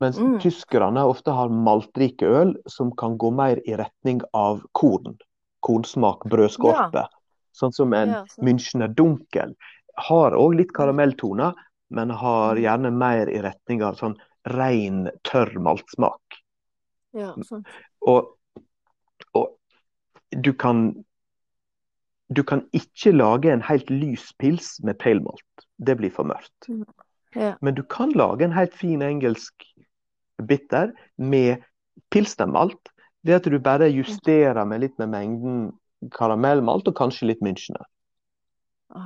Mens 0.00 0.18
Mm. 0.18 0.38
tyskerne 0.40 1.02
ofte 1.04 1.30
har 1.32 1.48
maltrike 1.48 2.22
øl 2.22 2.56
som 2.66 2.90
kan 2.96 3.18
gå 3.18 3.30
mer 3.34 3.56
i 3.66 3.74
retning 3.76 4.20
av 4.32 4.60
korn. 4.72 5.18
Kornsmak, 5.62 6.20
brødskorpe. 6.28 7.06
Sånn 7.52 7.72
som 7.72 7.92
en 7.92 8.08
Ja, 8.08 8.24
så. 8.28 8.42
Münchner 8.42 8.94
Dunkel. 8.94 9.54
Har 9.96 10.32
òg 10.32 10.56
litt 10.56 10.72
karamelltoner, 10.72 11.54
men 11.90 12.10
har 12.10 12.54
Mm. 12.54 12.62
gjerne 12.62 12.92
mer 12.92 13.26
i 13.28 13.40
retning 13.42 13.82
av 13.82 13.96
sånn 13.96 14.16
ren, 14.46 15.10
tørr 15.24 15.54
maltsmak. 15.58 16.20
ja, 17.14 17.32
sånn. 17.34 17.64
Og 18.06 18.37
du 20.30 20.52
kan 20.52 21.04
Du 22.28 22.42
kan 22.44 22.60
ikke 22.76 23.12
lage 23.12 23.48
en 23.48 23.62
helt 23.64 23.88
lys 23.88 24.34
pils 24.36 24.82
med 24.84 24.98
pale 25.00 25.22
malt. 25.24 25.62
Det 25.80 25.94
blir 25.96 26.10
for 26.12 26.28
mørkt. 26.28 26.66
Ja. 27.32 27.54
Men 27.64 27.74
du 27.74 27.82
kan 27.82 28.12
lage 28.12 28.44
en 28.44 28.52
helt 28.52 28.74
fin 28.76 29.00
engelsk 29.02 29.64
bitter 30.36 30.92
med 31.16 31.64
pilsnermalt, 32.12 32.92
det 33.24 33.38
at 33.38 33.48
du 33.48 33.58
bare 33.58 33.88
justerer 33.88 34.64
med 34.68 34.84
litt 34.84 34.98
med 35.00 35.08
mengden 35.08 35.62
karamellmalt 36.14 36.88
og 36.88 36.96
kanskje 36.98 37.30
litt 37.30 37.40
Münchener. 37.40 37.88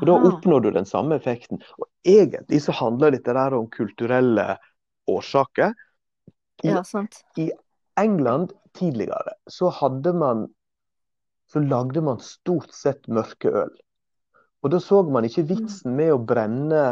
Og 0.00 0.06
Da 0.06 0.14
oppnår 0.14 0.60
du 0.66 0.70
den 0.74 0.86
samme 0.86 1.16
effekten. 1.18 1.62
Og 1.78 1.88
Egentlig 2.04 2.62
så 2.62 2.74
handler 2.74 3.14
dette 3.14 3.34
der 3.34 3.54
om 3.54 3.68
kulturelle 3.70 4.56
årsaker. 5.10 5.74
Ja, 6.62 6.82
sant. 6.82 7.22
England 7.98 8.52
tidligere 8.74 9.34
så 9.50 9.70
hadde 9.74 10.12
man 10.12 10.46
så 11.52 11.60
lagde 11.60 12.00
man 12.04 12.20
stort 12.24 12.72
sett 12.74 13.08
mørke 13.12 13.50
øl. 13.64 13.72
Og 14.62 14.70
da 14.72 14.78
så 14.80 15.02
man 15.04 15.26
ikke 15.26 15.44
vitsen 15.50 15.96
med 15.98 16.14
å 16.14 16.20
brenne 16.22 16.82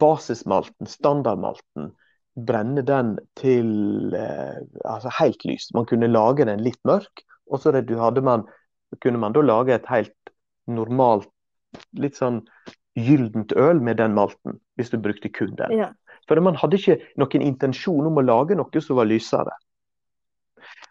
basismalten, 0.00 0.88
standardmalten, 0.88 1.90
brenne 2.34 2.82
den 2.86 3.14
til 3.38 4.14
eh, 4.16 4.60
altså 4.88 5.12
helt 5.18 5.44
lys. 5.46 5.68
Man 5.74 5.86
kunne 5.90 6.10
lage 6.10 6.46
den 6.48 6.62
litt 6.64 6.80
mørk, 6.88 7.24
og 7.50 7.60
så 7.60 7.74
man, 8.22 8.46
kunne 9.02 9.20
man 9.20 9.34
da 9.34 9.42
lage 9.44 9.74
et 9.74 9.90
helt 9.90 10.32
normalt, 10.66 11.28
litt 11.98 12.16
sånn 12.16 12.40
gyllent 12.94 13.52
øl 13.58 13.82
med 13.82 13.98
den 13.98 14.14
malten, 14.14 14.60
hvis 14.78 14.90
du 14.90 14.98
brukte 15.02 15.28
kun 15.28 15.54
den. 15.58 15.74
Ja. 15.74 15.90
For 16.30 16.40
man 16.40 16.56
hadde 16.56 16.78
ikke 16.78 17.00
noen 17.20 17.42
intensjon 17.44 18.06
om 18.08 18.18
å 18.18 18.24
lage 18.24 18.56
noe 18.56 18.80
som 18.80 18.96
var 18.96 19.10
lysere. 19.10 19.52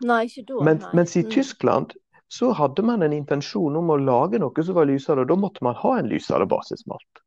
Nei, 0.03 0.27
da. 0.27 0.59
Men, 0.61 0.83
mens 0.93 1.15
i 1.15 1.23
Mm. 1.23 1.31
Tyskland 1.31 1.93
så 2.33 2.49
hadde 2.57 2.81
man 2.81 3.03
en 3.05 3.13
intensjon 3.13 3.75
om 3.77 3.91
å 3.93 3.99
lage 4.01 4.39
noe 4.41 4.63
som 4.65 4.77
var 4.77 4.87
lysere, 4.89 5.21
og 5.21 5.29
da 5.29 5.35
måtte 5.37 5.61
man 5.65 5.77
ha 5.77 5.97
en 5.99 6.09
lysere 6.09 6.47
basismalt. 6.49 7.21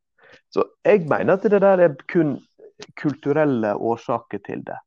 Så 0.51 0.65
jeg 0.87 1.05
mener 1.07 1.37
at 1.37 1.47
det 1.47 1.61
der 1.63 1.83
er 1.85 1.95
kun 2.11 2.37
kulturelle 2.99 3.75
årsaker 3.75 4.43
til 4.43 4.65
det. 4.67 4.79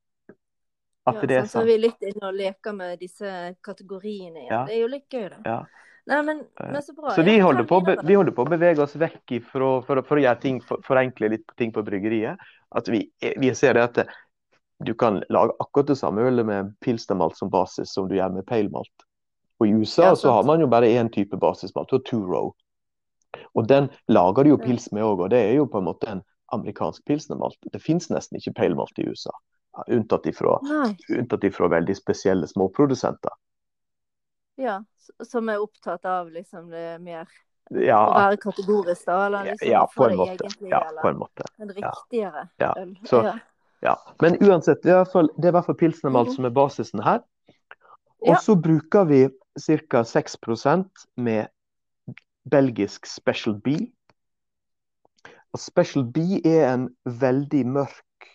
At 1.08 1.22
ja, 1.22 1.30
det 1.32 1.38
er 1.38 1.46
sant, 1.46 1.54
så 1.54 1.62
er 1.64 1.70
vi 1.72 1.78
litt 1.86 2.04
inne 2.06 2.28
og 2.28 2.36
leker 2.36 2.76
med 2.76 3.00
disse 3.00 3.32
kategoriene 3.66 4.44
igjen. 4.44 4.52
Ja. 4.52 4.62
Det 4.68 4.76
er 4.76 4.84
jo 4.84 4.92
litt 4.92 5.16
gøy, 5.16 5.26
da. 5.32 5.40
Ja. 5.46 5.88
Nei, 6.10 6.22
men, 6.26 6.44
men 6.60 6.84
så 6.84 6.94
bra. 6.98 7.16
Så 7.16 7.24
vi 7.24 7.40
holder, 7.40 7.64
på, 7.70 7.80
vi 7.86 8.18
holder 8.18 8.36
på 8.36 8.44
å 8.44 8.52
bevege 8.52 8.84
oss 8.84 8.96
vekk 9.00 9.38
ifra, 9.40 9.74
for, 9.88 10.04
for 10.06 10.20
å 10.20 10.24
gjøre 10.26 10.44
ting, 10.44 10.60
for, 10.66 10.84
forenkle 10.86 11.32
litt 11.36 11.56
ting 11.60 11.72
på 11.76 11.84
bryggeriet. 11.86 12.50
At 12.76 12.92
vi, 12.92 13.06
vi 13.40 13.52
ser 13.56 13.80
det 13.80 13.88
at 13.88 14.18
du 14.84 14.94
kan 15.00 15.24
lage 15.32 15.56
akkurat 15.64 15.94
det 15.94 16.00
samme 16.00 16.28
ølet 16.28 16.48
med 16.48 16.76
pilstermalt 16.84 17.40
som 17.40 17.52
basis 17.54 17.96
som 17.96 18.12
du 18.12 18.18
gjør 18.20 18.36
med 18.36 18.48
palemalt. 18.50 19.09
Og 19.60 19.68
I 19.68 19.74
USA 19.76 20.04
Ja, 20.04 20.16
så 20.16 20.32
har 20.32 20.44
man 20.44 20.60
jo 20.60 20.68
bare 20.68 20.88
én 20.88 21.10
type 21.12 21.38
basismalt, 21.40 21.94
og 21.94 22.06
two 22.06 22.22
row. 22.26 22.54
Og 23.56 23.68
den 23.68 23.90
lager 24.08 24.44
de 24.44 24.50
jo 24.50 24.58
pils 24.58 24.92
med 24.92 25.04
òg, 25.04 25.20
og 25.26 25.30
det 25.30 25.40
er 25.40 25.54
jo 25.58 25.66
på 25.66 25.78
en 25.78 25.86
måte 25.86 26.08
en 26.10 26.24
amerikansk 26.54 27.04
pilsnermalt. 27.06 27.58
Det 27.74 27.82
fins 27.82 28.10
nesten 28.10 28.40
ikke 28.40 28.54
palemalt 28.58 28.98
i 28.98 29.06
USA, 29.10 29.32
unntatt 29.88 30.26
ifra, 30.26 30.58
unntatt 31.10 31.44
ifra 31.44 31.70
veldig 31.70 31.96
spesielle 31.98 32.48
småprodusenter. 32.48 33.36
Ja, 34.58 34.80
som 35.24 35.50
er 35.50 35.62
opptatt 35.62 36.06
av 36.06 36.32
liksom 36.32 36.70
det 36.70 36.98
mer 37.02 37.28
å 37.70 37.84
Ja, 37.86 38.00
være 38.16 38.38
kategorisk, 38.42 39.06
da? 39.06 39.26
Eller 39.28 39.52
liksom 39.52 39.70
ja, 39.70 39.86
på 39.96 40.10
en 40.10 40.18
måte. 40.18 40.50
Ja, 40.72 40.82
på 41.02 41.08
en 41.12 41.18
måte. 41.20 41.46
en 41.60 41.70
riktigere 41.70 42.50
Ja. 42.58 42.74
øl. 42.78 42.96
Så- 43.06 43.40
ja. 43.82 43.96
Men 44.22 44.38
uansett, 44.42 44.82
det 44.82 44.90
er 44.92 45.02
i 45.02 45.04
hvert 45.04 45.12
fall, 45.12 45.30
er 45.70 45.74
pilsnermalt 45.74 46.28
Mhm. 46.28 46.36
som 46.36 46.46
er 46.46 46.50
basisen 46.50 47.04
her. 47.04 47.22
Og 48.22 48.36
så 48.38 48.56
bruker 48.56 49.06
vi 49.06 49.30
ca. 49.60 50.04
6% 50.04 51.06
med 51.16 51.48
belgisk 52.50 53.06
Special 53.06 53.58
B. 53.64 53.76
Og 55.54 55.60
Special 55.62 56.06
B 56.06 56.42
er 56.46 56.70
en 56.74 56.88
veldig 57.06 57.66
mørk 57.68 58.30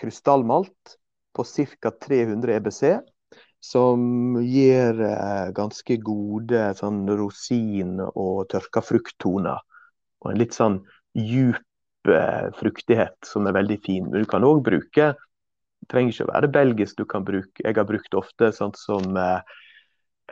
krystallmalt 0.00 0.96
på 1.36 1.44
ca. 1.44 1.92
300 2.06 2.56
EBC, 2.56 2.82
som 3.60 4.36
gir 4.44 5.00
eh, 5.02 5.52
ganske 5.56 5.96
gode 6.04 6.68
sånn 6.78 7.04
rosin- 7.18 8.04
og 8.12 8.46
tørka 8.52 8.82
frukttoner. 8.84 9.62
Og 10.22 10.32
en 10.32 10.40
litt 10.40 10.54
sånn 10.56 10.80
djup 11.16 12.10
eh, 12.12 12.52
fruktighet 12.60 13.16
som 13.26 13.48
er 13.48 13.56
veldig 13.56 13.80
fin. 13.84 14.06
Men 14.10 14.22
du 14.22 14.30
kan 14.30 14.46
òg 14.46 14.62
bruke 14.66 15.14
trenger 15.90 16.14
ikke 16.14 16.26
å 16.26 16.32
være 16.32 16.52
belgisk. 16.52 16.96
du 16.98 17.04
kan 17.04 17.24
bruke, 17.24 17.62
Jeg 17.62 17.76
har 17.76 17.84
brukt 17.84 18.14
ofte 18.14 18.52
sånn 18.52 18.74
som 18.78 19.16
eh, 19.16 19.40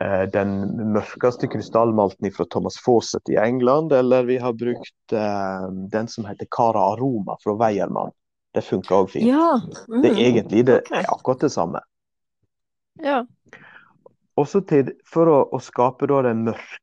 eh, 0.01 0.23
den 0.33 0.55
mørkeste 0.95 1.47
krystallmalten 1.51 2.31
fra 2.35 2.45
Thomas 2.51 2.77
Fawcett 2.83 3.29
i 3.29 3.37
England, 3.39 3.93
eller 3.93 4.23
vi 4.27 4.37
har 4.37 4.53
brukt 4.53 5.13
eh, 5.13 5.67
den 5.91 6.07
som 6.11 6.25
heter 6.25 6.47
Cara 6.51 6.79
Aroma 6.93 7.37
fra 7.43 7.55
Weiermann. 7.59 8.11
Det 8.55 8.63
funker 8.63 8.95
òg 9.01 9.09
fint. 9.11 9.27
Ja. 9.27 9.59
Mm. 9.91 10.01
Det 10.01 10.11
er 10.13 10.21
egentlig 10.29 10.65
det 10.65 10.79
Ok. 10.85 10.91
er 10.95 11.09
akkurat 11.11 11.39
det 11.47 11.51
samme. 11.51 11.81
ja. 13.03 13.25
Også 14.35 14.59
til, 14.67 14.89
for 15.07 15.29
å, 15.31 15.35
å 15.55 15.59
skape 15.63 16.07
den 16.11 16.41
mørk, 16.43 16.73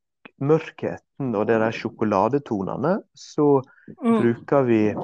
mørkheten 0.41 1.35
og 1.37 1.47
de 1.51 1.59
sjokoladetonene, 1.77 3.03
så 3.15 3.63
Mm. 4.01 4.21
bruker 4.23 4.63
vi 4.63 4.95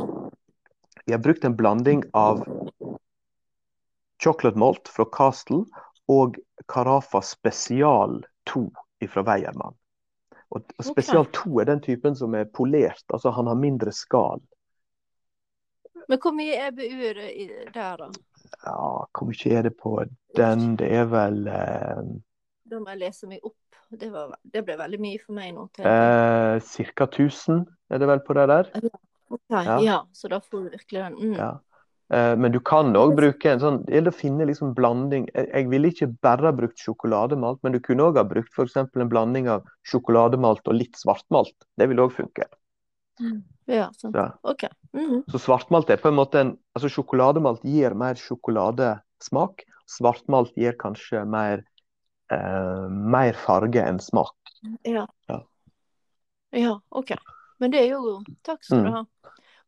Vi 1.06 1.12
har 1.12 1.18
brukt 1.20 1.44
en 1.44 1.56
blanding 1.56 2.04
av 2.14 2.40
chocolate 4.22 4.56
malt 4.58 4.88
fra 4.88 5.04
Castle 5.04 5.64
og 6.08 6.36
Carafa 6.66 7.22
Spesial 7.22 8.24
2 8.50 8.64
fra 9.08 9.22
Weiermann. 9.22 9.76
Og, 10.48 10.64
Spesial 10.82 11.26
2 11.36 11.60
er 11.60 11.68
den 11.68 11.82
typen 11.84 12.16
som 12.16 12.34
er 12.34 12.48
polert, 12.48 13.04
altså 13.12 13.30
han 13.36 13.46
har 13.50 13.58
mindre 13.58 13.92
skall. 13.92 14.40
Men 16.08 16.20
hvor 16.22 16.32
mye 16.32 16.56
EBU 16.70 17.02
er 17.04 17.18
det 17.18 17.74
der, 17.74 18.00
da? 18.00 18.08
Ja, 18.64 18.76
hvor 19.12 19.28
mye 19.28 19.58
er 19.58 19.66
det 19.68 19.74
på 19.76 19.98
den? 20.38 20.76
Det 20.80 20.88
er 20.88 21.04
vel 21.10 21.42
eh, 21.52 22.00
Da 22.64 22.80
må 22.80 22.94
jeg 22.94 23.02
lese 23.02 23.28
meg 23.28 23.44
opp. 23.44 23.58
Det, 23.88 24.08
var, 24.12 24.32
det 24.44 24.62
ble 24.64 24.76
veldig 24.76 25.00
mye 25.00 25.20
for 25.20 25.36
meg 25.36 25.52
nå. 25.56 25.68
eh, 25.80 26.56
ca. 26.64 27.04
1000, 27.08 27.62
er 27.92 28.00
det 28.00 28.08
vel 28.08 28.24
på 28.24 28.36
det 28.36 28.48
der? 28.48 28.72
Ok, 29.28 29.52
ja. 29.52 29.78
ja. 29.84 29.98
så 30.12 30.28
da 30.32 30.40
får 30.40 30.64
du 30.64 30.70
virkelig 30.76 31.04
den. 31.04 31.16
Mm. 31.20 31.36
Ja. 31.36 31.50
Eh, 32.10 32.36
Men 32.36 32.52
du 32.52 32.60
kan 32.60 32.94
òg 32.96 33.16
bruke 33.18 33.50
en 33.52 33.60
sånn 33.60 33.82
Eller 33.92 34.14
finne 34.16 34.46
liksom 34.48 34.74
blanding. 34.74 35.26
Jeg, 35.34 35.68
ville 35.68 35.90
ikke 35.92 36.08
bare 36.24 36.48
ha 36.48 36.52
brukt 36.56 36.80
sjokolademalt, 36.80 37.60
men 37.62 37.72
du 37.76 37.80
kunne 37.84 38.06
òg 38.08 38.16
ha 38.16 38.24
brukt 38.24 38.52
f.eks. 38.54 38.76
en 38.76 39.10
blanding 39.10 39.48
av 39.52 39.66
sjokolademalt 39.84 40.64
og 40.68 40.78
litt 40.78 40.96
svartmalt. 40.96 41.54
Det 41.76 41.88
vil 41.90 42.00
òg 42.00 42.14
funke. 42.16 42.48
Ja, 43.66 43.90
sant. 43.98 44.14
Ja. 44.14 44.30
OK. 44.42 44.64
Mhm. 44.94 45.24
Så 45.28 45.40
svartmalt 45.42 45.90
er 45.90 45.98
på 46.00 46.08
en 46.08 46.16
måte 46.16 46.40
en 46.40 46.56
Altså 46.78 46.88
sjokolademalt 46.94 47.64
gir 47.66 47.94
mer 47.98 48.14
sjokoladesmak. 48.14 49.64
Svartmalt 49.90 50.54
gir 50.56 50.76
kanskje 50.78 51.24
mer 51.26 51.64
eh, 52.30 52.88
mer 52.88 53.32
farge 53.34 53.82
enn 53.82 53.98
smak. 54.00 54.36
Ja. 54.86 55.06
Ja. 55.28 55.42
Ja, 56.52 56.80
OK. 56.90 57.12
Men 57.58 57.72
det 57.74 57.82
er 57.82 57.96
jo 57.96 58.20
Takk 58.46 58.62
skal 58.64 58.84
du 58.84 58.90
Mm. 58.90 59.06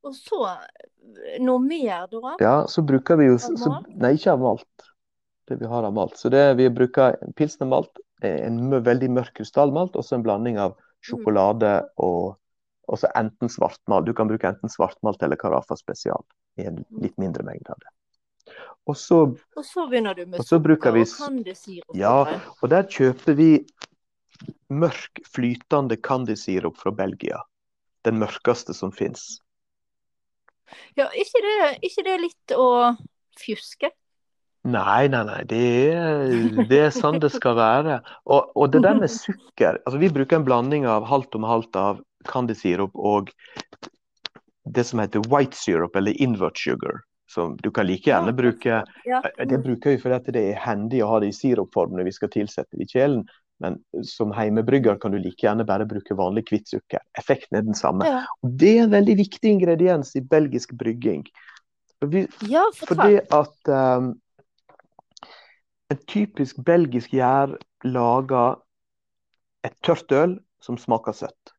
Og 0.06 0.14
så 0.16 0.40
eh, 0.48 1.40
noe 1.44 1.60
mer, 1.62 2.06
da? 2.12 2.36
Ja, 2.42 2.56
så 2.68 2.84
bruker 2.86 3.20
vi 3.20 3.30
jo 3.30 3.38
så. 3.40 3.80
Nei, 3.90 4.14
ikke 4.16 4.34
av 4.34 4.44
malt. 4.44 4.90
Det 5.50 5.58
vi 5.60 5.68
har 5.70 5.86
av 5.86 5.94
malt. 5.96 6.16
Så 6.20 6.30
det 6.32 6.44
vi 6.60 6.68
bruker 6.72 7.18
pilsen 7.36 7.68
malt, 7.72 8.00
en 8.24 8.60
veldig 8.84 9.08
mørk 9.16 9.34
krystallmalt, 9.40 9.96
og 9.96 10.06
så 10.06 10.18
en 10.18 10.24
blanding 10.26 10.60
av 10.60 10.76
sjokolade 11.04 11.80
og 12.00 12.98
så 12.98 13.08
enten 13.14 13.48
svartmalt. 13.48 14.06
Du 14.06 14.14
kan 14.14 14.28
bruke 14.28 14.48
enten 14.48 14.70
svartmalt 14.70 15.22
eller 15.22 15.38
Carafa 15.40 15.76
spesial 15.78 16.24
i 16.58 16.66
en 16.66 16.82
litt 17.00 17.16
mindre 17.22 17.44
mengde 17.46 17.70
av 17.70 17.78
det. 17.82 17.92
Og 18.90 18.96
så, 18.98 19.20
Og 19.56 19.64
så 19.66 19.84
begynner 19.86 20.16
du 20.16 20.24
med 20.26 20.40
Og 20.40 20.66
vi 20.66 21.04
og 21.04 21.12
kandisirup. 21.14 21.94
Ja. 21.94 22.40
og 22.62 22.70
der 22.72 22.88
kjøper 22.90 23.36
vi 23.38 23.50
mørk, 24.72 25.20
flytende 25.28 25.96
kandisirup 25.96 26.80
fra 26.80 26.90
Belgia. 26.90 27.42
Den 28.04 28.18
mørkeste 28.18 28.74
som 28.74 28.92
fins. 28.92 29.38
Ja 30.98 31.08
ikke, 31.12 31.42
det, 31.46 31.56
ikke 31.88 32.04
det 32.06 32.18
litt 32.26 32.54
å 32.56 32.68
fjuske? 33.40 33.92
Nei, 34.68 35.08
nei, 35.08 35.22
nei. 35.24 35.40
Det 35.48 35.60
er, 35.96 36.64
det 36.68 36.80
er 36.86 36.90
sånn 36.92 37.20
det 37.22 37.30
skal 37.32 37.56
være. 37.56 38.00
Og, 38.28 38.50
og 38.52 38.72
det 38.74 38.82
der 38.84 38.98
med 38.98 39.08
sukker 39.12 39.78
altså 39.86 40.00
Vi 40.02 40.10
bruker 40.12 40.36
en 40.36 40.44
blanding 40.44 40.84
av 40.84 41.06
halvt 41.08 41.38
om 41.38 41.46
halvt 41.48 41.78
av 41.80 42.02
candysirup 42.28 42.92
og 42.94 43.30
det 44.70 44.84
som 44.84 45.00
heter 45.00 45.24
white 45.32 45.56
syrup, 45.56 45.96
eller 45.96 46.18
invert 46.20 46.60
sugar. 46.60 47.00
Som 47.30 47.54
du 47.62 47.70
kan 47.70 47.86
like 47.86 48.10
gjerne 48.10 48.34
bruke 48.34 48.82
Det 49.06 49.58
bruker 49.62 49.94
vi 49.94 50.00
fordi 50.02 50.34
det 50.34 50.42
er 50.50 50.62
handy 50.64 51.00
å 51.00 51.08
ha 51.12 51.20
det 51.22 51.30
i 51.30 51.36
sirupform 51.36 51.94
når 51.96 52.10
vi 52.10 52.14
skal 52.18 52.32
tilsette 52.34 52.76
det 52.76 52.88
i 52.88 52.92
kjelen. 52.92 53.24
Men 53.60 53.76
som 54.08 54.32
heimebrygger 54.32 54.96
kan 55.00 55.12
du 55.12 55.18
like 55.20 55.44
gjerne 55.44 55.66
bare 55.68 55.86
bruke 55.88 56.16
vanlig 56.16 56.46
hvitt 56.48 56.70
sukker. 56.72 57.02
Effekten 57.18 57.58
er 57.58 57.66
den 57.66 57.76
samme. 57.76 58.08
Ja, 58.08 58.24
Og 58.40 58.56
Det 58.62 58.72
er 58.78 58.86
en 58.86 58.94
veldig 58.94 59.16
viktig 59.20 59.52
ingrediens 59.58 60.14
i 60.16 60.24
belgisk 60.24 60.72
brygging. 60.80 61.26
Vi, 62.00 62.24
ja 62.48 62.64
for 62.72 62.94
fordi 62.94 63.18
at 63.20 63.68
um, 63.68 64.14
en 65.92 66.00
typisk 66.08 66.62
belgisk 66.64 67.12
gjær 67.12 67.52
lager 67.84 68.60
et 69.68 69.76
tørt 69.84 70.12
øl 70.16 70.38
som 70.64 70.78
smaker 70.80 71.12
søtt. 71.16 71.52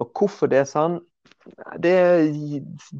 Og 0.00 0.12
hvorfor 0.14 0.50
det 0.50 0.62
er 0.62 0.70
sånn? 0.70 1.00
Det 1.82 1.90
er 1.90 2.30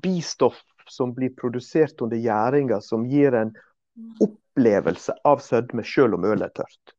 bistoff 0.03 0.59
som 0.91 1.15
blir 1.15 1.31
produsert 1.39 2.03
under 2.03 2.19
gjæringa, 2.19 2.81
som 2.83 3.07
gir 3.07 3.37
en 3.39 3.53
opplevelse 4.25 5.15
av 5.29 5.43
sødme 5.45 5.85
selv 5.87 6.19
om 6.19 6.27
ølet 6.27 6.51
er 6.51 6.65
tørt. 6.65 6.97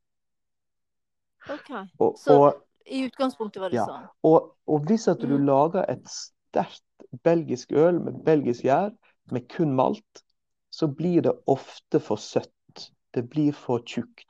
OK. 1.50 1.70
Og, 2.00 2.18
Så 2.20 2.36
og, 2.38 2.62
i 2.86 3.06
utgangspunktet 3.08 3.62
var 3.62 3.70
det 3.70 3.78
Ja. 3.78 3.86
sånn. 3.86 4.08
og, 4.24 4.56
og 4.68 4.86
hvis 4.86 5.08
at 5.08 5.20
du 5.20 5.28
Mm. 5.38 5.46
lager 5.46 5.86
et 5.90 6.06
sterkt 6.08 6.84
belgisk 7.24 7.72
øl 7.72 8.00
med 8.00 8.24
belgisk 8.24 8.64
gjær, 8.64 8.92
med 9.32 9.48
kun 9.50 9.76
malt, 9.76 10.24
så 10.72 10.88
blir 10.88 11.22
det 11.22 11.34
ofte 11.48 12.00
for 12.00 12.18
søtt. 12.18 12.92
Det 13.14 13.30
blir 13.30 13.52
for 13.54 13.80
tjukt. 13.80 14.26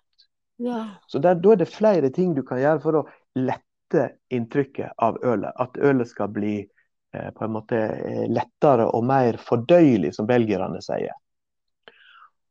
Ja. 0.58 0.88
Så 1.08 1.20
der, 1.22 1.36
da 1.36 1.52
er 1.52 1.56
det 1.56 1.68
flere 1.68 2.10
ting 2.10 2.34
du 2.36 2.44
kan 2.44 2.58
gjøre 2.58 2.82
for 2.82 2.92
å 2.94 3.08
lette 3.36 4.18
inntrykket 4.30 4.92
av 4.98 5.18
ølet. 5.24 5.52
At 5.60 5.78
ølet 5.78 6.08
skal 6.08 6.28
bli 6.30 6.68
eh, 7.14 7.32
på 7.32 7.44
en 7.46 7.52
måte 7.52 7.76
eh, 7.76 8.28
lettere 8.30 8.86
og 8.88 9.04
mer 9.04 9.34
fordøyelig, 9.38 10.14
som 10.16 10.26
belgierne 10.28 10.82
sier. 10.82 11.12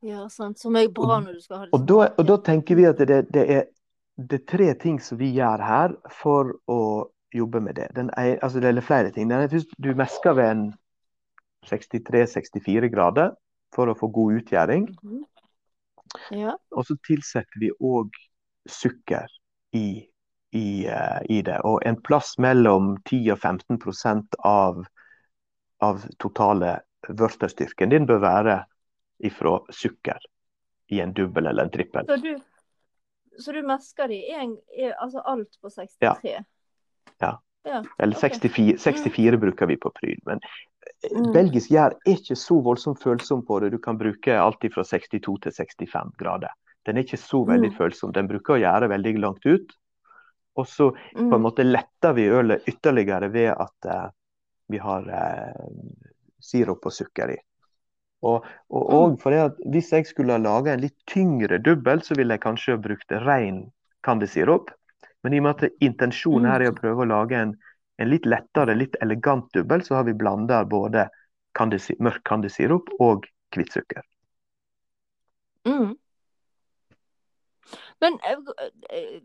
ja, 0.03 0.29
sant. 0.29 0.59
Som 0.59 0.77
er 0.77 0.89
bra 0.89 1.21
når 1.21 1.33
du 1.35 1.41
skal 1.41 1.59
ha 1.59 1.65
det 1.67 1.73
Og 1.77 1.87
da, 1.87 2.09
og 2.19 2.27
da 2.27 2.37
tenker 2.37 2.75
vi 2.77 2.87
at 2.89 2.99
det, 2.99 3.27
det, 3.33 3.45
er, 3.51 3.65
det 4.29 4.41
er 4.41 4.47
tre 4.51 4.69
ting 4.75 5.01
som 5.01 5.19
vi 5.21 5.31
gjør 5.37 5.63
her 5.65 5.97
for 6.21 6.53
å 6.71 6.81
jobbe 7.35 7.61
med 7.63 7.79
det. 7.79 7.89
Den 7.97 8.11
er, 8.19 8.37
altså 8.43 8.61
det 8.61 8.73
er 8.75 8.85
flere 8.85 9.13
ting. 9.15 9.31
Den 9.31 9.47
er 9.47 9.67
du 9.79 9.91
mesker 9.97 10.35
ved 10.37 10.51
en 10.51 10.65
63-64 11.71 12.91
grader 12.93 13.35
for 13.75 13.89
å 13.89 13.97
få 13.97 14.11
god 14.13 14.41
utgjæring. 14.41 14.89
-hmm. 15.03 15.25
Ja. 16.31 16.57
Og 16.71 16.87
så 16.87 16.97
tilsetter 17.07 17.61
vi 17.61 17.71
òg 17.81 18.17
sukker 18.69 19.31
i, 19.73 20.07
i, 20.53 20.89
uh, 20.89 21.21
i 21.31 21.43
det. 21.43 21.61
Og 21.65 21.83
en 21.87 22.01
plass 22.03 22.37
mellom 22.39 22.97
10 23.05 23.31
og 23.31 23.39
15% 23.39 24.41
av, 24.45 24.85
av 25.81 26.05
totale 26.19 26.81
vørterstyrken 27.09 27.95
din 27.95 28.07
bør 28.07 28.19
være 28.19 28.59
ifra 29.25 29.59
sukker 29.71 30.19
i 30.91 31.01
en 31.01 31.13
dubbel 31.15 31.47
eller 31.47 31.69
en 31.69 31.71
trippel. 31.73 32.07
Så 32.07 32.17
du, 32.17 32.35
så 33.43 33.53
du 33.53 33.63
mesker 33.67 34.09
de 34.09 34.19
en, 34.37 34.57
er, 34.77 34.95
altså 35.01 35.23
alt 35.25 35.61
på 35.63 35.71
63? 35.71 36.45
Ja. 37.21 37.39
Ja, 37.63 37.83
Eller 37.99 38.17
okay. 38.17 38.31
64, 38.41 38.79
64 38.81 39.37
bruker 39.37 39.67
vi 39.69 39.77
på 39.77 39.91
pryl. 39.93 40.17
Men 40.25 40.41
eh, 40.41 41.11
Mm. 41.13 41.33
belgisk 41.35 41.69
gjær 41.71 41.93
er 41.93 42.15
ikke 42.15 42.37
så 42.37 42.57
voldsomt 42.65 43.03
følsom 43.03 43.43
på 43.47 43.59
det. 43.61 43.71
Du 43.75 43.79
kan 43.79 43.99
bruke 44.01 44.33
alt 44.33 44.65
fra 44.75 44.85
62 44.85 45.37
til 45.45 45.53
65 45.53 46.15
grader. 46.17 46.49
Den 46.87 46.97
er 46.97 47.05
ikke 47.05 47.21
så 47.21 47.45
veldig 47.45 47.71
Mm. 47.71 47.77
følsom. 47.77 48.13
Den 48.13 48.29
bruker 48.29 48.55
å 48.55 48.61
gjære 48.63 48.89
veldig 48.89 49.19
langt 49.21 49.45
ut. 49.45 49.77
Og 50.57 50.67
så 50.67 50.91
på 51.15 51.19
en 51.21 51.29
Mm. 51.29 51.43
måte 51.43 51.65
letter 51.65 52.15
vi 52.15 52.29
ølet 52.29 52.65
ytterligere 52.67 53.29
ved 53.31 53.53
at 53.53 53.87
uh, 53.87 54.11
vi 54.69 54.79
har 54.79 55.03
uh, 55.05 55.67
sirup 56.41 56.87
og 56.87 56.93
sukker 56.93 57.31
i. 57.31 57.37
Og, 58.23 58.45
og, 58.69 58.83
Mm. 58.91 58.97
og 58.97 59.21
fordi 59.23 59.37
at 59.47 59.57
Hvis 59.73 59.91
jeg 59.93 60.07
skulle 60.07 60.33
ha 60.33 60.39
laga 60.39 60.73
en 60.75 60.81
litt 60.81 60.97
tyngre 61.07 61.59
dubbel, 61.59 62.03
så 62.05 62.15
ville 62.17 62.35
jeg 62.35 62.43
kanskje 62.45 62.75
ha 62.77 62.81
brukt 62.85 63.13
ren 63.25 63.71
kandisirup. 64.05 64.71
Men 65.23 65.33
i 65.35 65.39
og 65.41 65.43
med 65.43 65.63
at 65.63 65.73
intensjonen 65.81 66.49
her 66.51 66.61
er 66.61 66.73
å 66.73 66.77
prøve 66.77 67.05
å 67.05 67.09
lage 67.09 67.37
en, 67.37 67.55
en 67.99 68.09
litt 68.09 68.27
lettere, 68.27 68.77
litt 68.77 68.97
elegant 69.01 69.49
dubbel, 69.53 69.83
så 69.85 69.95
har 69.95 70.05
vi 70.05 70.13
blanda 70.17 70.65
både 70.65 71.09
kandisi, 71.57 71.97
mørk 72.01 72.23
kandisirup 72.25 72.89
og 73.01 73.27
hvittsukker. 73.57 74.03
Mm. 75.69 75.97
Men 78.01 78.17
eh, 78.25 79.21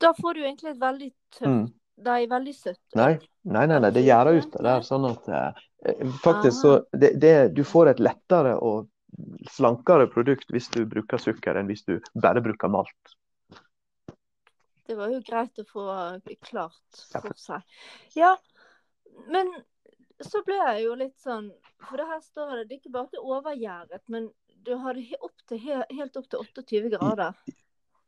da 0.00 0.12
får 0.16 0.34
du 0.34 0.40
egentlig 0.44 0.70
et 0.76 0.80
veldig 0.80 1.10
tørt 1.36 1.48
Mm. 1.48 1.72
Det 2.02 2.08
er 2.10 2.26
veldig 2.26 2.52
søtt. 2.56 2.80
Nei, 2.96 3.18
nei, 3.44 3.66
nei, 3.68 3.78
nei, 3.78 3.90
det 3.94 4.02
gjør 4.02 4.30
ut. 4.38 4.50
Det 4.54 4.62
Nei. 4.64 4.72
er 4.78 4.86
sånn 4.86 5.04
at 5.06 5.28
eh, 5.28 5.60
faktisk 6.22 6.60
så 6.60 6.84
det, 6.92 7.12
det, 7.20 7.48
Du 7.56 7.64
får 7.64 7.86
et 7.92 8.02
lettere 8.02 8.54
og 8.56 8.88
slankere 9.50 10.06
produkt 10.10 10.52
hvis 10.54 10.70
du 10.72 10.84
bruker 10.88 11.20
sukker, 11.20 11.58
enn 11.58 11.68
hvis 11.70 11.84
du 11.88 11.98
bare 12.14 12.42
bruker 12.44 12.70
malt. 12.72 13.16
Det 14.86 14.96
var 14.98 15.12
jo 15.12 15.20
greit 15.24 15.58
å 15.62 15.66
få 15.68 15.84
klart 16.44 17.02
for 17.12 17.34
seg. 17.38 17.62
Ja, 18.18 18.34
men 19.30 19.52
så 20.22 20.42
ble 20.46 20.56
jeg 20.58 20.84
jo 20.84 20.94
litt 20.98 21.18
sånn 21.18 21.50
For 21.88 21.98
det 21.98 22.06
her 22.06 22.20
står 22.22 22.50
det 22.56 22.64
det 22.68 22.76
er 22.76 22.80
ikke 22.80 22.94
bare 22.94 23.22
overgjæret, 23.22 24.02
men 24.12 24.30
du 24.62 24.76
har 24.78 24.94
det 24.94 25.18
opp 25.18 25.34
til, 25.50 25.58
helt 25.58 26.16
opp 26.16 26.28
til 26.30 26.44
28 26.62 26.92
grader. 26.92 27.34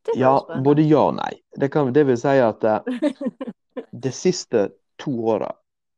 Det 0.04 0.14
Ja, 0.20 0.36
både 0.62 0.84
ja 0.86 1.08
og 1.08 1.16
nei. 1.16 1.32
Det, 1.58 1.70
kan, 1.74 1.90
det 1.96 2.04
vil 2.06 2.18
si 2.20 2.36
at 2.38 2.60
det 2.62 2.76
de 3.90 4.12
siste 4.14 4.68
to 5.00 5.14
åra, 5.34 5.50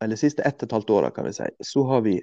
eller 0.03 0.17
siste 0.17 0.43
ett 0.43 0.63
og 0.63 0.69
et 0.69 0.73
halvt 0.73 0.91
åra, 0.91 1.11
kan 1.11 1.25
vi 1.25 1.33
si, 1.33 1.49
så 1.65 1.85
har 1.89 2.01
vi 2.01 2.21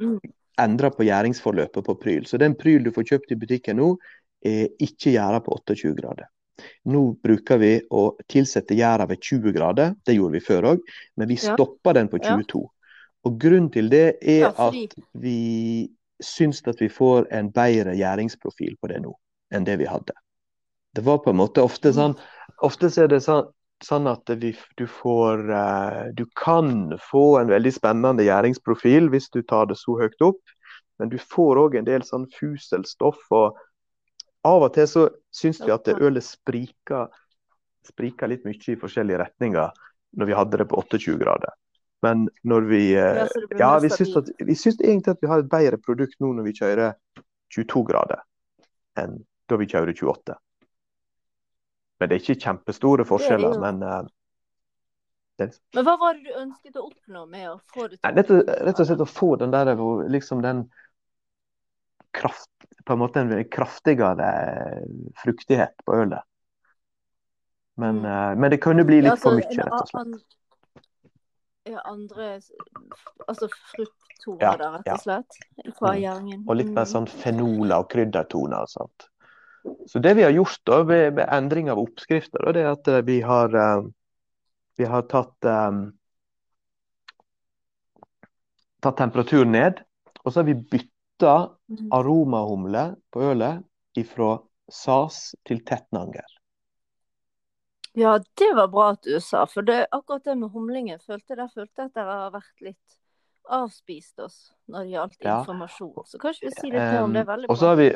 Mm. 0.00 0.20
endra 0.58 0.90
på 0.90 1.04
gjæringsforløpet 1.04 1.84
på 1.84 1.94
pryl. 2.00 2.24
Så 2.26 2.38
den 2.38 2.54
pryl 2.54 2.84
du 2.84 2.90
får 2.90 3.04
kjøpt 3.04 3.32
i 3.32 3.36
butikken 3.36 3.76
nå, 3.76 3.96
er 4.44 4.68
ikke 4.78 5.12
gjæra 5.12 5.40
på 5.42 5.52
28 5.58 5.94
grader. 5.96 6.28
Nå 6.86 7.16
bruker 7.22 7.58
vi 7.58 7.80
å 7.90 8.16
tilsette 8.28 8.74
gjæra 8.78 9.06
ved 9.08 9.20
20 9.20 9.52
grader, 9.52 9.94
det 10.06 10.14
gjorde 10.16 10.32
vi 10.32 10.40
før 10.40 10.62
òg, 10.74 10.80
men 11.16 11.28
vi 11.28 11.34
Ja. 11.34 11.56
den 11.56 12.08
på 12.08 12.18
Ja. 12.22 12.36
22. 12.36 12.70
Og 13.24 13.38
grunnen 13.38 13.70
til 13.72 13.88
det 13.88 14.18
er 14.22 14.48
at 14.56 14.94
vi 15.14 15.90
syns 16.22 16.62
at 16.66 16.78
vi 16.80 16.88
får 16.88 17.26
en 17.32 17.50
bedre 17.50 17.94
gjæringsprofil 17.94 18.76
på 18.80 18.88
det 18.88 19.02
nå 19.02 19.14
enn 19.52 19.64
det 19.64 19.78
vi 19.78 19.84
hadde. 19.84 20.12
Det 20.94 21.04
var 21.04 21.18
på 21.18 21.30
en 21.30 21.36
måte 21.36 21.62
ofte 21.62 21.90
Mm. 21.90 21.94
sånn 21.94 22.18
Ofte 22.60 22.90
så 22.90 23.04
er 23.04 23.06
det 23.08 23.22
sånn, 23.22 23.52
sånn 23.84 24.08
at 24.10 24.30
vi, 24.42 24.52
du 24.76 24.86
får 24.90 25.44
eh, 25.54 26.02
Du 26.16 26.24
kan 26.38 26.96
få 27.10 27.38
en 27.40 27.52
veldig 27.52 27.72
spennende 27.74 28.26
gjæringsprofil 28.26 29.10
hvis 29.12 29.30
du 29.34 29.42
tar 29.42 29.68
det 29.70 29.78
så 29.80 29.98
høyt 30.00 30.20
opp, 30.24 30.40
men 30.98 31.12
du 31.12 31.18
får 31.18 31.60
òg 31.62 31.78
en 31.78 31.86
del 31.86 32.04
sånn 32.06 32.26
fuselstoff. 32.38 33.20
og 33.30 33.58
Av 34.48 34.66
og 34.66 34.74
til 34.74 34.88
så 34.90 35.06
syns 35.34 35.62
vi 35.64 35.74
at 35.74 35.86
det 35.86 35.98
ølet 36.02 36.26
spriker, 36.26 37.12
spriker 37.86 38.30
litt 38.30 38.46
mye 38.48 38.58
i 38.74 38.80
forskjellige 38.80 39.22
retninger 39.22 39.84
når 40.18 40.30
vi 40.30 40.36
hadde 40.36 40.62
det 40.62 40.68
på 40.70 40.82
28 40.82 41.18
grader. 41.20 41.54
Men 42.02 42.28
når 42.46 42.68
vi 42.70 42.82
eh, 42.96 43.24
Ja, 43.58 43.72
vi 43.82 43.90
syns, 43.90 44.14
at, 44.16 44.30
vi 44.38 44.54
syns 44.58 44.78
egentlig 44.80 45.16
at 45.16 45.22
vi 45.22 45.30
har 45.30 45.42
et 45.42 45.50
bedre 45.50 45.78
produkt 45.82 46.18
nå 46.22 46.32
når 46.34 46.46
vi 46.50 46.58
kjører 46.60 46.94
22 47.54 47.86
grader, 47.88 48.22
enn 48.98 49.18
da 49.48 49.58
vi 49.58 49.66
kjører 49.70 49.94
28. 49.96 50.36
Men 52.00 52.08
det 52.08 52.16
er 52.16 52.22
ikke 52.22 52.40
kjempestore 52.44 53.04
forskjeller. 53.08 53.54
jo- 53.54 53.60
Men 53.60 53.82
uh, 53.82 54.02
det, 55.38 55.48
Men 55.74 55.84
hva 55.84 55.96
var 55.98 56.14
det 56.14 56.24
du 56.24 56.40
ønsket 56.40 56.76
å 56.76 56.86
oppnå 56.90 57.24
med 57.28 57.48
å 57.50 57.60
få 57.74 57.88
det 57.90 58.00
til 58.02 58.14
rett, 58.14 58.30
og, 58.30 58.48
rett 58.68 58.80
og 58.80 58.86
slett 58.86 59.02
å 59.04 59.08
få 59.10 59.36
den 59.38 59.50
der 59.54 59.72
liksom 60.10 60.42
den 60.42 60.64
kraft 62.14 62.50
På 62.88 62.92
en 62.94 62.98
måte 63.02 63.20
en 63.20 63.44
kraftigere 63.52 64.28
fruktighet 65.22 65.74
på 65.84 65.92
ølet. 66.02 66.22
Men, 67.76 67.98
Mm. 68.00 68.06
eh, 68.06 68.34
men 68.40 68.50
det 68.50 68.58
kunne 68.62 68.84
bli 68.84 68.96
Ja, 69.02 69.10
litt 69.12 69.20
for 69.20 69.36
altså, 69.36 69.48
mye, 69.48 69.64
rett 69.64 69.72
og 69.82 69.88
slett. 69.88 70.24
Ja, 71.68 71.80
andre 71.84 72.40
Altså 73.28 73.48
frukttoner, 73.74 74.40
Ja, 74.40 74.54
rett 74.56 74.88
og 74.88 75.00
slett? 75.00 75.38
Fra 75.78 75.92
Mm. 75.92 76.48
Og 76.48 76.56
litt 76.56 76.72
mer 76.72 76.84
Mm. 76.86 76.92
sånn 76.94 77.08
fenoler 77.08 77.78
og 77.78 77.90
kryddertoner 77.90 78.62
og 78.62 78.68
sånt. 78.68 79.08
Så 79.88 79.98
det 80.04 80.14
vi 80.18 80.22
har 80.22 80.30
gjort 80.34 80.60
da 80.68 80.82
ved, 80.82 81.14
ved 81.16 81.28
endring 81.32 81.70
av 81.72 81.78
oppskrifter, 81.82 82.44
da, 82.44 82.52
det 82.52 82.62
er 82.64 82.72
at 82.72 82.88
eh, 82.88 83.00
vi 83.06 83.20
har, 83.24 83.54
eh, 83.56 83.86
vi 84.78 84.84
har 84.88 85.02
tatt, 85.10 85.48
um, 85.48 85.80
tatt 88.84 88.96
temperaturen 89.00 89.52
ned. 89.52 89.80
Og 90.24 90.32
så 90.32 90.40
har 90.42 90.48
vi 90.50 90.54
bytta 90.54 91.54
Mm. 91.68 91.88
aromahumle 91.92 92.82
på 93.12 93.20
ølet 93.32 93.64
ifra 93.98 94.38
sas 94.72 95.34
til 95.44 95.58
tettnanger. 95.64 96.24
Ja, 97.98 98.18
det 98.38 98.54
var 98.54 98.68
bra 98.68 98.90
at 98.94 99.02
du 99.02 99.18
sa, 99.20 99.44
for 99.46 99.62
det, 99.62 99.86
akkurat 99.92 100.24
det 100.24 100.36
med 100.38 100.48
humlingen 100.54 100.98
følte 101.02 101.36
jeg, 101.36 101.50
følte 101.54 101.82
at 101.88 101.94
dere 101.94 102.14
har 102.22 102.30
vært 102.30 102.60
litt 102.62 102.96
avspist 103.50 104.20
oss 104.20 104.52
når 104.68 104.84
det 104.84 104.90
gjaldt 104.94 105.16
Ja. 105.24 105.38
informasjon. 105.40 106.06
Så 106.06 106.18
kanskje 106.18 106.46
vi 106.46 106.50
si 106.52 106.70
litt 106.70 106.80
mer 106.80 107.02
om 107.02 107.12
det. 107.12 107.26
veldig 107.26 107.48
Veldig 107.48 107.50
og 107.50 107.56
så 107.58 107.66
har 107.68 107.76
vi 107.76 107.90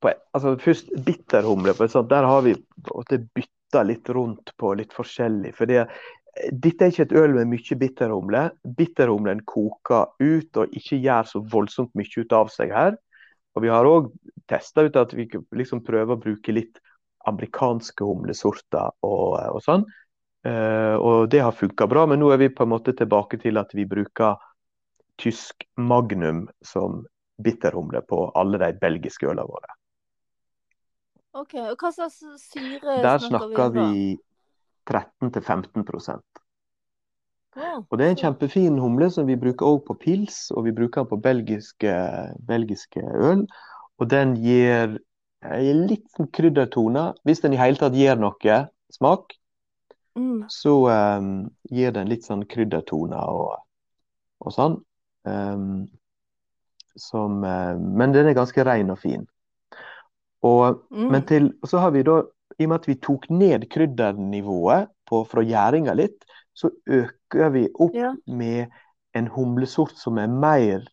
på, 0.00 0.12
altså 0.36 0.54
først 0.60 0.90
bitterhumle. 1.06 1.74
Der 2.10 2.26
har 2.28 2.42
vi 2.46 2.54
bytta 2.80 3.84
litt 3.86 4.08
rundt 4.08 4.54
på 4.58 4.72
litt 4.78 4.94
forskjellig. 4.96 5.52
For 5.56 5.70
det, 5.70 5.86
dette 6.52 6.86
er 6.86 6.92
ikke 6.92 7.06
et 7.08 7.16
øl 7.20 7.36
med 7.36 7.50
mye 7.52 7.78
bitterhumle. 7.82 8.44
Bitterhumlen 8.78 9.44
koker 9.48 10.12
ut 10.20 10.60
og 10.62 10.76
ikke 10.76 11.00
gjør 11.00 11.30
så 11.30 11.44
voldsomt 11.52 11.94
mye 11.98 12.24
ut 12.24 12.36
av 12.36 12.52
seg 12.52 12.74
her. 12.74 12.98
Og 13.56 13.64
vi 13.64 13.72
har 13.72 13.88
òg 13.88 14.12
testa 14.50 14.86
ut 14.86 14.96
at 14.96 15.12
vi 15.16 15.26
liksom 15.56 15.82
prøver 15.86 16.14
å 16.14 16.22
bruke 16.22 16.54
litt 16.54 16.78
amerikanske 17.28 18.06
humlesorter 18.06 18.94
og, 19.04 19.34
og 19.36 19.60
sånn. 19.64 19.84
Uh, 20.46 20.96
og 20.96 21.28
det 21.32 21.42
har 21.44 21.52
funka 21.52 21.84
bra, 21.90 22.06
men 22.08 22.22
nå 22.22 22.30
er 22.32 22.40
vi 22.40 22.48
på 22.54 22.64
en 22.64 22.72
måte 22.72 22.94
tilbake 22.96 23.36
til 23.42 23.60
at 23.60 23.74
vi 23.76 23.84
bruker 23.88 24.38
tysk 25.20 25.66
magnum 25.76 26.46
som 26.64 27.02
bitterhumle 27.44 28.00
på 28.08 28.22
alle 28.38 28.60
de 28.62 28.72
belgiske 28.80 29.28
ølene 29.28 29.44
våre. 29.48 29.76
Ok, 31.32 31.54
og 31.54 31.76
Hva 31.78 31.90
slags 31.94 32.18
syre 32.42 32.98
Der 33.04 33.22
snakker 33.22 33.70
vi 33.74 33.84
vi 33.86 34.18
13-15 34.90 35.84
da? 35.86 36.18
Og 37.90 37.98
det 37.98 38.06
er 38.06 38.10
en 38.10 38.20
kjempefin 38.20 38.78
humle 38.78 39.10
som 39.10 39.26
vi 39.26 39.36
bruker 39.36 39.66
også 39.66 39.84
på 39.86 39.94
pils, 40.04 40.38
og 40.54 40.64
vi 40.64 40.72
bruker 40.72 41.02
den 41.02 41.10
på 41.10 41.16
belgiske, 41.16 41.94
belgiske 42.46 43.02
øl. 43.02 43.46
Og 43.98 44.10
den 44.10 44.36
gir 44.38 44.98
en 45.42 45.86
litt 45.90 46.06
sånn 46.14 46.30
kryddertone. 46.30 47.10
Hvis 47.26 47.42
den 47.42 47.54
i 47.54 47.60
hele 47.60 47.78
tatt 47.80 47.96
gir 47.98 48.18
noe 48.18 48.64
smak, 48.94 49.34
Mm. 50.16 50.44
så 50.48 50.90
um, 50.90 51.50
gir 51.70 51.92
den 51.94 52.08
litt 52.10 52.26
sånn 52.26 52.42
kryddertoner 52.50 53.30
og, 53.30 53.60
og 54.42 54.54
sånn. 54.54 54.78
Um, 55.22 55.86
som, 56.98 57.44
uh, 57.46 57.78
men 57.78 58.14
den 58.16 58.30
er 58.30 58.36
ganske 58.38 58.64
ren 58.66 58.90
og 58.90 58.98
fin. 59.04 59.26
Og, 60.42 60.82
Mm. 60.90 61.08
men 61.12 61.22
til, 61.26 61.52
og 61.62 61.68
så 61.68 61.78
har 61.78 61.90
vi 61.90 62.02
da, 62.02 62.22
i 62.58 62.64
og 62.64 62.68
med 62.68 62.80
at 62.80 62.88
vi 62.88 62.94
tok 62.94 63.28
ned 63.30 63.68
kryddernivået 63.70 64.88
på, 65.08 65.24
fra 65.28 65.42
gjæringa 65.44 65.94
litt, 65.94 66.24
så 66.54 66.70
øker 66.88 67.50
vi 67.52 67.68
opp 67.74 67.94
Ja. 67.94 68.14
med 68.26 68.70
en 69.14 69.26
humlesort 69.26 69.96
som 69.98 70.18
er 70.18 70.28
mer 70.28 70.84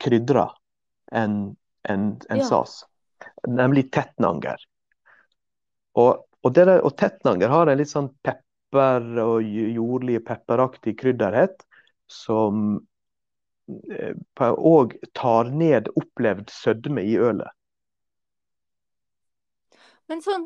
krydra 0.00 0.50
enn 1.12 1.56
en, 1.88 2.20
en 2.30 2.38
Ja. 2.38 2.44
sas, 2.44 2.84
nemlig 3.48 3.90
tettnanger. 3.92 4.56
Og, 5.94 6.24
og, 6.42 6.52
det 6.52 6.66
der, 6.66 6.82
og 6.84 6.96
tettnanger 6.96 7.48
har 7.48 7.68
en 7.68 7.78
litt 7.78 7.88
sånn 7.88 8.10
pepper 8.22 9.06
og 9.22 9.42
jordlig 9.42 10.24
pepperaktig 10.26 10.96
krydderhet 10.98 11.62
som 12.08 12.82
òg 14.38 14.96
tar 15.14 15.44
ned 15.50 15.88
opplevd 15.96 16.50
sødme 16.50 17.02
i 17.02 17.16
ølet. 17.18 17.48
Men 20.10 20.22
sånn, 20.22 20.44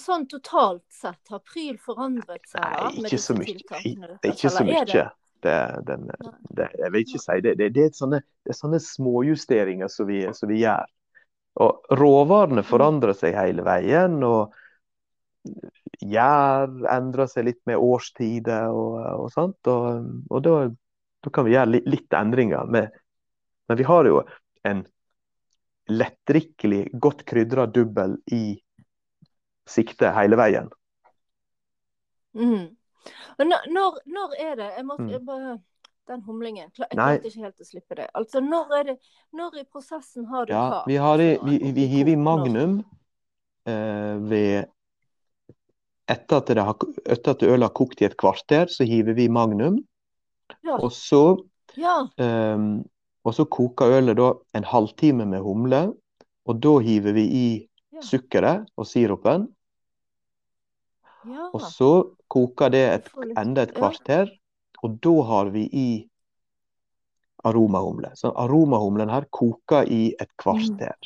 sånn 0.00 0.24
totalt 0.30 0.86
sett, 0.92 1.20
har 1.28 1.42
Pryl 1.44 1.76
forandret 1.80 2.46
seg 2.48 2.62
da? 2.62 2.86
Nei, 2.88 3.02
med 3.04 3.10
ikke 3.10 3.20
så 3.20 3.36
mye. 3.36 3.48
tiltakene 3.50 4.14
Det 4.14 4.30
er 4.30 4.38
ikke 4.38 4.52
så 4.54 4.64
mye. 4.64 5.04
Det, 5.42 5.54
den, 5.88 6.06
det, 6.54 6.68
jeg 6.78 6.94
vil 6.94 7.04
ikke 7.04 7.20
si 7.20 7.36
det. 7.42 7.52
Det, 7.58 7.68
det, 7.74 7.86
er, 7.88 7.94
sånne, 7.98 8.22
det 8.46 8.54
er 8.54 8.56
sånne 8.56 8.78
småjusteringer 8.82 9.90
som 9.90 10.08
vi, 10.08 10.22
som 10.38 10.48
vi 10.48 10.60
gjør. 10.62 10.86
Og 11.62 11.96
råvarene 11.98 12.64
forandrer 12.64 13.16
seg 13.18 13.36
hele 13.36 13.64
veien. 13.66 14.16
og 14.24 14.54
Gjær 16.02 16.70
endrer 16.94 17.28
seg 17.30 17.50
litt 17.50 17.60
med 17.68 17.82
årstider 17.82 18.72
og, 18.72 18.96
og 19.24 19.28
sånt. 19.34 19.58
Og, 19.68 20.08
og 20.30 20.46
da, 20.46 20.56
da 21.26 21.34
kan 21.34 21.48
vi 21.48 21.56
gjøre 21.56 21.74
litt, 21.74 21.90
litt 21.90 22.16
endringer. 22.16 22.70
Med, 22.70 22.94
men 23.68 23.82
vi 23.82 23.88
har 23.90 24.08
jo 24.08 24.22
en 24.68 24.86
lettdrikkelig, 25.90 26.86
godt 27.02 27.26
krydra 27.28 27.66
dubbel 27.66 28.16
i 28.32 28.44
sikte 29.68 30.10
hele 30.14 30.36
veien. 30.40 30.70
Mm. 32.34 32.70
Når, 33.38 33.68
når, 34.06 34.34
er 34.38 34.54
det 34.56 34.70
jeg 34.76 34.84
måtte, 34.86 35.02
Mm. 35.04 35.10
jeg 35.10 35.26
bare, 35.26 35.58
Den 36.08 36.22
humlingen. 36.26 36.70
Jeg 36.78 36.88
klarte 36.90 37.28
ikke 37.28 37.44
helt 37.44 37.60
å 37.62 37.64
slippe 37.64 37.94
det. 37.94 38.06
Altså, 38.18 38.40
når 38.42 38.72
er 38.74 38.82
det 38.82 38.96
Når 39.32 39.60
i 39.60 39.64
prosessen 39.70 40.24
har 40.26 40.44
du 40.46 40.52
Ja, 40.52 40.62
hva? 40.68 40.80
vi, 40.86 40.96
har 40.98 41.16
det, 41.16 41.38
vi, 41.46 41.70
vi 41.72 41.86
hiver 41.86 42.12
i 42.12 42.16
magnum 42.16 42.80
eh, 43.66 44.16
ved 44.18 44.64
etter 46.10 46.36
at, 46.42 46.46
det 46.50 46.64
har, 46.66 46.74
etter 47.06 47.30
at 47.30 47.42
ølet 47.46 47.62
har 47.68 47.72
kokt 47.72 48.02
i 48.02 48.04
et 48.04 48.16
kvarter, 48.18 48.66
så 48.66 48.84
hiver 48.84 49.14
vi 49.14 49.28
magnum. 49.28 49.78
Ja. 50.66 50.74
Og 50.82 50.90
så, 50.92 51.38
ja. 51.78 52.02
eh, 52.18 52.58
og 53.24 53.34
så 53.38 53.46
koker 53.46 53.94
ølet 54.00 54.18
da 54.18 54.32
en 54.58 54.64
halvtime 54.64 55.24
med 55.24 55.40
humle. 55.40 55.92
Og 56.50 56.58
da 56.60 56.78
hiver 56.82 57.14
vi 57.14 57.24
i. 57.30 57.46
sukkeret 58.08 58.68
og 58.76 58.86
sirupen. 58.86 59.48
ja. 61.26 61.48
Og 61.54 61.60
så 61.62 61.90
koker 62.28 62.70
det 62.70 62.84
et, 62.94 63.10
enda 63.38 63.62
et 63.62 63.74
kvarter. 63.74 64.30
Og 64.82 64.96
da 64.98 65.12
har 65.22 65.50
vi 65.54 65.68
i 65.70 65.88
aromahumle. 67.44 68.10
Så 68.18 68.32
aromahumlen 68.34 69.10
her 69.10 69.24
koker 69.30 69.86
i 69.86 70.14
et 70.20 70.30
kvarter. 70.36 70.96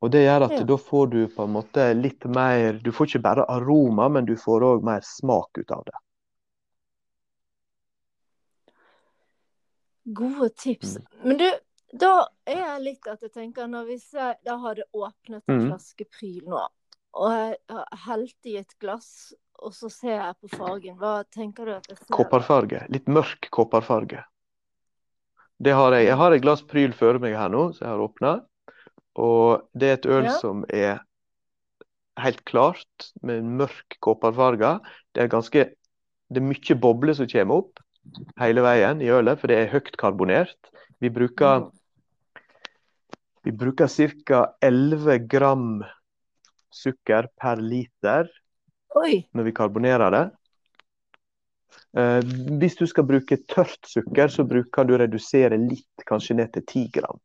Og 0.00 0.10
det 0.12 0.20
gjør 0.26 0.44
at 0.46 0.50
Mm. 0.52 0.58
Ja. 0.58 0.64
da 0.64 0.76
får 0.76 1.06
du 1.10 1.28
på 1.28 1.42
en 1.44 1.50
måte 1.52 1.94
litt 1.94 2.24
mer 2.24 2.78
Du 2.84 2.92
får 2.92 3.06
ikke 3.08 3.22
bare 3.22 3.44
aroma, 3.50 4.08
men 4.08 4.24
du 4.24 4.36
får 4.36 4.60
òg 4.62 4.84
mer 4.84 5.00
smak 5.02 5.58
ut 5.58 5.70
av 5.70 5.82
det. 5.84 5.96
Gode 10.04 10.48
tips. 10.56 10.96
Mm. 10.96 11.06
Men 11.22 11.36
du, 11.38 11.50
da 11.92 12.26
er 12.46 12.58
jeg 12.60 12.82
litt 12.82 13.06
at 13.06 13.20
jeg 13.22 13.32
tenker 13.32 13.66
når 13.68 13.86
hvis 13.88 14.12
jeg 14.12 14.36
da 14.44 14.56
har 14.58 14.74
det 14.74 14.84
åpnet 14.94 15.42
en 15.48 15.58
Mm. 15.58 15.66
flaske 15.70 16.04
Pryl 16.10 16.42
nå, 16.46 16.66
og 17.14 17.30
jeg 17.32 17.56
har 17.68 17.86
helt 18.06 18.46
i 18.46 18.56
et 18.58 18.74
glass, 18.78 19.32
og 19.58 19.72
så 19.72 19.90
ser 19.90 20.16
jeg 20.20 20.34
på 20.42 20.48
fargen. 20.56 20.96
Hva 20.98 21.24
tenker 21.30 21.64
du 21.64 21.72
at 21.74 21.86
jeg 21.88 21.96
ser? 21.98 22.12
Kopperfarge. 22.14 22.86
Litt 22.90 23.06
mørk 23.06 23.48
kopperfarge. 23.50 24.24
Det 25.60 25.72
har 25.74 25.92
jeg. 25.92 26.06
Jeg 26.06 26.16
har 26.16 26.32
et 26.32 26.42
glass 26.42 26.62
Pryl 26.62 26.92
før 26.92 27.18
meg 27.20 27.34
her 27.34 27.48
nå, 27.48 27.72
som 27.74 27.86
jeg 27.88 27.96
har 27.96 28.04
åpna. 28.08 28.44
Og 29.16 29.68
det 29.76 29.88
er 29.88 29.92
et 29.94 30.06
øl 30.06 30.24
Ja. 30.24 30.38
som 30.38 30.64
er 30.70 31.00
helt 32.18 32.44
klart 32.44 33.12
med 33.22 33.42
mørk 33.42 33.96
kopperfarge. 34.00 34.80
Det 35.14 35.22
er 35.24 35.28
ganske 35.28 35.74
Det 36.30 36.36
er 36.42 36.44
mye 36.44 36.74
bobler 36.78 37.14
som 37.14 37.26
kommer 37.26 37.54
opp 37.56 37.78
hele 38.38 38.60
veien 38.60 39.00
i 39.00 39.08
ølet, 39.08 39.38
for 39.40 39.46
det 39.48 39.56
er 39.56 39.72
høyt 39.72 39.96
karbonert. 39.96 40.56
Vi 41.00 41.08
bruker 41.08 41.60
Mm. 41.64 41.72
Vi 43.44 43.52
bruker 43.52 43.88
ca. 44.26 44.54
11 44.60 45.18
gram 45.28 45.84
sukker 46.70 47.28
per 47.40 47.56
liter 47.56 48.28
Oi! 48.96 49.28
når 49.34 49.44
vi 49.44 49.52
karbonerer 49.56 50.10
det. 50.14 50.24
Eh, 51.96 52.20
hvis 52.60 52.76
du 52.76 52.86
skal 52.86 53.06
bruke 53.08 53.38
tørt 53.48 53.78
sukker, 53.88 54.28
så 54.28 54.44
kan 54.72 54.86
du 54.86 54.96
redusere 54.98 55.56
litt, 55.58 56.04
kanskje 56.06 56.36
ned 56.36 56.52
til 56.52 56.62
10 56.66 56.88
gram. 56.98 57.18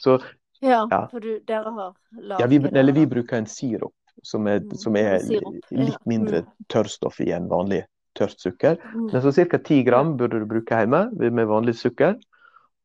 Så 0.00 0.20
Ja, 0.62 0.86
Ja. 0.90 1.06
for 1.10 1.20
du, 1.20 1.38
dere 1.46 1.64
har 1.70 1.92
laget 2.16 2.40
ja, 2.40 2.46
vi, 2.46 2.56
eller 2.78 2.92
vi 2.92 3.06
bruker 3.06 3.36
en 3.36 3.46
sirup 3.46 3.92
som 4.24 4.46
er, 4.46 4.60
Mm, 4.60 4.74
som 4.76 4.96
er 4.96 5.18
sirup, 5.20 5.60
litt 5.70 6.06
mindre 6.06 6.42
Mm. 6.42 6.48
tørrstoff 6.68 7.20
i 7.20 7.30
en 7.32 7.46
vanlig 7.48 7.84
tørt 8.14 8.40
sukker. 8.40 8.78
Mm. 8.94 9.12
Men 9.12 9.20
så 9.22 9.32
ca. 9.50 9.58
10 9.58 9.82
gram 9.84 10.16
burde 10.16 10.38
du 10.40 10.46
bruke 10.46 10.72
hjemme 10.74 11.10
med 11.30 11.46
vanlig 11.46 11.74
sukker. 11.76 12.16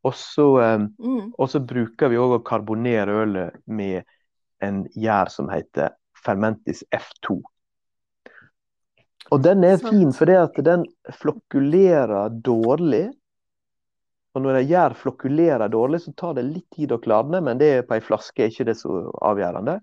Og 0.07 0.15
så 0.17 0.47
eh, 0.61 0.77
Mm. 0.99 1.31
Og 1.37 1.49
så 1.49 1.59
bruker 1.59 2.09
vi 2.09 2.19
òg 2.19 2.37
å 2.37 2.43
karbonere 2.45 3.21
ølet 3.23 3.61
med 3.65 4.03
en 4.61 4.83
gjær 4.93 5.31
som 5.33 5.49
heter 5.49 5.95
Fermentis 6.21 6.83
F2. 6.93 7.39
Og 9.31 9.41
den 9.43 9.63
er 9.63 9.77
så. 9.79 9.89
fin 9.89 10.11
fordi 10.13 10.35
at 10.37 10.59
den 10.65 10.85
flokkulerer 11.21 12.33
dårlig. 12.43 13.07
Og 14.35 14.43
når 14.45 14.61
en 14.61 14.67
gjær 14.67 14.95
flokkulerer 14.95 15.71
dårlig, 15.71 16.01
så 16.05 16.13
tar 16.17 16.35
det 16.37 16.47
litt 16.47 16.67
tid 16.75 16.93
å 16.95 16.99
klarne, 17.03 17.41
men 17.43 17.59
det 17.59 17.69
er 17.75 17.87
på 17.87 17.97
ei 17.97 18.03
flaske 18.03 18.45
er 18.45 18.51
ikke 18.51 18.69
det 18.69 18.77
så 18.79 19.01
avgjørende. 19.27 19.79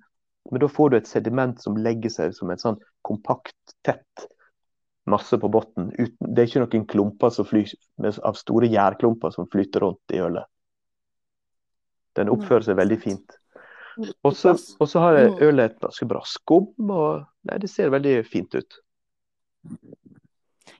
Men 0.49 0.63
da 0.63 0.69
får 0.73 0.91
du 0.91 0.97
et 0.97 1.11
sediment 1.11 1.59
som 1.61 1.77
legger 1.77 2.13
seg 2.13 2.37
som 2.37 2.51
et 2.53 2.63
sånn 2.63 2.79
kompakt, 3.05 3.57
tett 3.85 4.29
masse 5.11 5.39
på 5.41 5.49
bunnen. 5.53 5.91
Det 6.21 6.43
er 6.43 6.47
ikke 6.49 6.63
noen 6.65 6.87
klumper 6.91 7.31
som 7.35 7.47
fly, 7.49 7.65
av 8.23 8.37
store 8.39 8.69
gjærklumper 8.71 9.33
som 9.35 9.49
flyter 9.51 9.81
rundt 9.85 10.15
i 10.15 10.21
ølet. 10.25 10.45
Den 12.19 12.31
oppfører 12.33 12.65
seg 12.67 12.77
veldig 12.81 12.99
fint. 13.03 13.37
Og 14.25 14.35
så 14.39 15.01
har 15.03 15.17
Mm. 15.29 15.39
ølet 15.43 15.71
et 15.73 15.81
ganske 15.81 16.07
bra 16.09 16.21
skum, 16.25 16.69
og 16.91 17.25
nei, 17.45 17.59
det 17.59 17.71
ser 17.71 17.91
veldig 17.91 18.25
fint 18.27 18.55
ut. 18.55 18.79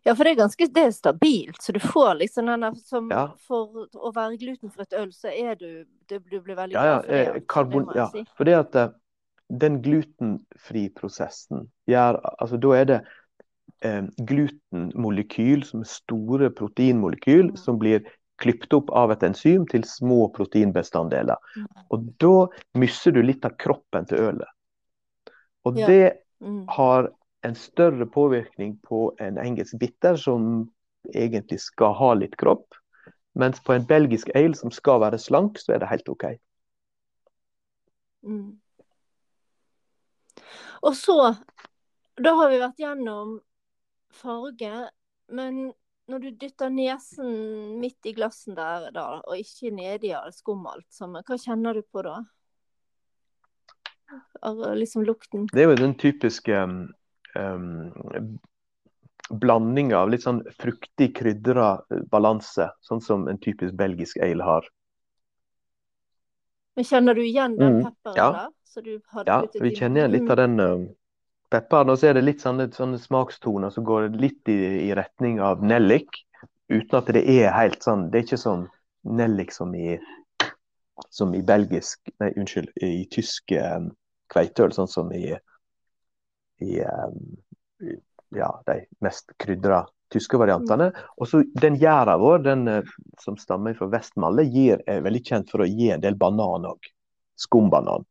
Ja, 0.07 0.15
for 0.15 0.25
det 0.25 0.33
er 0.33 0.39
ganske 0.45 0.67
det 0.73 0.85
er 0.87 0.91
stabilt, 0.95 1.59
så 1.63 1.73
du 1.75 1.81
får 1.83 2.15
liksom 2.21 2.47
denne 2.47 2.71
som 2.79 3.11
Ja. 3.11 3.27
For 3.47 3.87
å 3.95 4.13
være 4.15 4.39
glutenfritt 4.39 4.93
øl, 4.95 5.11
så 5.13 5.29
er 5.35 5.55
du 5.57 5.85
Du, 6.09 6.19
du 6.19 6.41
blir 6.41 6.57
veldig 6.57 6.73
Ja, 6.73 6.85
ja, 6.85 7.01
glad 7.03 7.11
eh, 7.11 7.27
altså, 7.35 7.47
karbon, 7.49 7.89
ja. 7.95 8.07
si. 8.09 8.25
Fordi 8.39 8.53
at 8.57 8.75
eh, 8.77 8.89
den 9.51 9.83
glutenfri-prosessen 9.83 11.69
gjør 11.89 12.21
Altså, 12.41 12.57
da 12.61 12.73
er 12.79 12.85
det 12.85 13.01
glutenmolekyl, 13.83 15.65
som 15.65 15.81
er 15.81 15.91
store 15.91 16.51
proteinmolekyl, 16.51 17.51
Mm. 17.51 17.57
som 17.57 17.79
blir 17.79 18.05
klippet 18.39 18.73
opp 18.73 18.91
av 18.91 19.11
et 19.11 19.23
enzym 19.23 19.67
til 19.67 19.83
små 19.83 20.33
proteinbestanddeler. 20.33 21.37
Mm. 21.57 21.67
Og 21.91 22.19
da 22.19 22.47
mister 22.75 23.13
du 23.13 23.23
litt 23.23 23.45
av 23.45 23.57
kroppen 23.59 24.07
til 24.07 24.19
ølet. 24.19 24.49
Og 25.65 25.75
det 25.75 26.19
Mm. 26.41 26.67
har 26.69 27.11
en 27.43 27.55
større 27.55 28.07
påvirkning 28.07 28.79
på 28.83 29.15
en 29.21 29.39
engelsk 29.39 29.79
bitter, 29.79 30.17
som 30.17 30.71
egentlig 31.15 31.61
skal 31.61 31.95
ha 31.95 32.15
litt 32.15 32.37
kropp. 32.37 32.75
Mens 33.35 33.61
på 33.61 33.73
en 33.75 33.85
belgisk 33.87 34.29
ale 34.35 34.55
som 34.55 34.71
skal 34.71 35.01
være 35.01 35.19
slank, 35.19 35.59
så 35.59 35.75
er 35.75 35.79
det 35.79 35.89
helt 35.89 36.09
OK. 36.09 36.25
Mm. 38.25 38.59
Og 40.83 40.93
så 40.95 41.37
Da 42.21 42.35
har 42.35 42.49
vi 42.51 42.59
vært 42.59 42.81
gjennom 42.81 43.41
farge, 44.15 44.89
men 45.29 45.69
når 46.09 46.23
du 46.25 46.29
dytter 46.41 46.73
nesen 46.73 47.79
midt 47.83 48.09
i 48.09 48.15
glassen 48.17 48.57
der, 48.57 48.89
da, 48.95 49.21
og 49.21 49.37
ikke 49.37 49.73
nedi 49.75 50.15
av 50.17 50.31
skummelt 50.33 50.87
sammen, 50.95 51.25
hva 51.27 51.37
kjenner 51.41 51.77
du 51.77 51.85
på 51.85 52.05
da? 52.07 52.23
Av 54.49 54.63
liksom 54.79 55.05
lukten? 55.05 55.45
Det 55.53 55.67
er 55.67 55.69
jo 55.69 55.81
den 55.83 55.93
typiske 56.01 56.63
um, 56.65 56.79
um, 57.37 58.39
blandinga 59.29 59.99
av 60.01 60.15
litt 60.15 60.25
sånn 60.25 60.41
fruktig, 60.57 61.11
krydra 61.19 61.75
balanse, 62.09 62.71
sånn 62.81 63.05
som 63.05 63.29
en 63.29 63.41
typisk 63.45 63.77
belgisk 63.77 64.17
ale 64.25 64.47
har. 64.49 64.71
Men 66.79 66.87
kjenner 66.89 67.19
du 67.19 67.25
igjen 67.27 67.59
den 67.59 67.81
Mm, 67.81 67.85
pepperen 67.85 68.17
ja. 68.17 68.31
der? 68.33 68.55
Så 68.65 68.81
du 68.81 69.01
hadde 69.13 69.29
Ja, 69.29 69.61
vi 69.61 69.75
kjenner 69.75 70.01
igjen 70.01 70.13
litt 70.13 70.31
av 70.31 70.37
den 70.41 70.61
uh, 70.61 70.89
pepperen. 71.51 71.93
Og 71.93 72.01
så 72.01 72.11
er 72.11 72.19
det 72.19 72.27
litt 72.27 72.45
sånne, 72.45 72.69
sånne 72.75 73.01
smakstoner 73.03 73.73
som 73.75 73.87
går 73.89 74.11
litt 74.21 74.51
i, 74.51 74.59
i 74.89 74.95
retning 74.97 75.41
av 75.45 75.65
nellik, 75.65 76.25
uten 76.69 76.99
at 77.01 77.13
det 77.17 77.25
er 77.25 77.55
helt 77.57 77.83
sånn 77.83 78.11
Det 78.13 78.19
er 78.19 78.27
ikke 78.27 78.41
sånn 78.41 78.67
nellik 79.09 79.55
som 79.55 79.73
i, 79.75 79.97
som 81.09 81.33
i 81.35 81.41
belgisk 81.47 82.11
Nei, 82.21 82.35
unnskyld, 82.37 82.75
i 82.85 83.07
tysk 83.13 83.55
um, 83.57 83.93
kveiteøl, 84.33 84.75
sånn 84.77 84.91
som 84.91 85.13
i, 85.17 85.31
i 86.61 86.83
um, 86.85 87.23
ja, 88.37 88.51
de 88.67 88.83
mest 89.05 89.33
krydra 89.41 89.87
tyske 90.13 90.41
variantene. 90.41 90.91
Og 91.17 91.29
så 91.29 91.43
den 91.61 91.77
gjæra 91.81 92.17
vår, 92.21 92.43
den 92.45 92.69
eh, 92.69 92.95
som 93.21 93.37
stammer 93.41 93.77
fra 93.79 93.91
Vestmalle, 93.93 94.45
gir, 94.49 94.83
er 94.89 95.05
veldig 95.05 95.25
kjent 95.25 95.53
for 95.53 95.65
å 95.65 95.69
gi 95.69 95.91
en 95.95 96.05
del 96.05 96.17
banan 96.19 96.69
òg. 96.69 96.91
Skumbanan. 97.39 98.07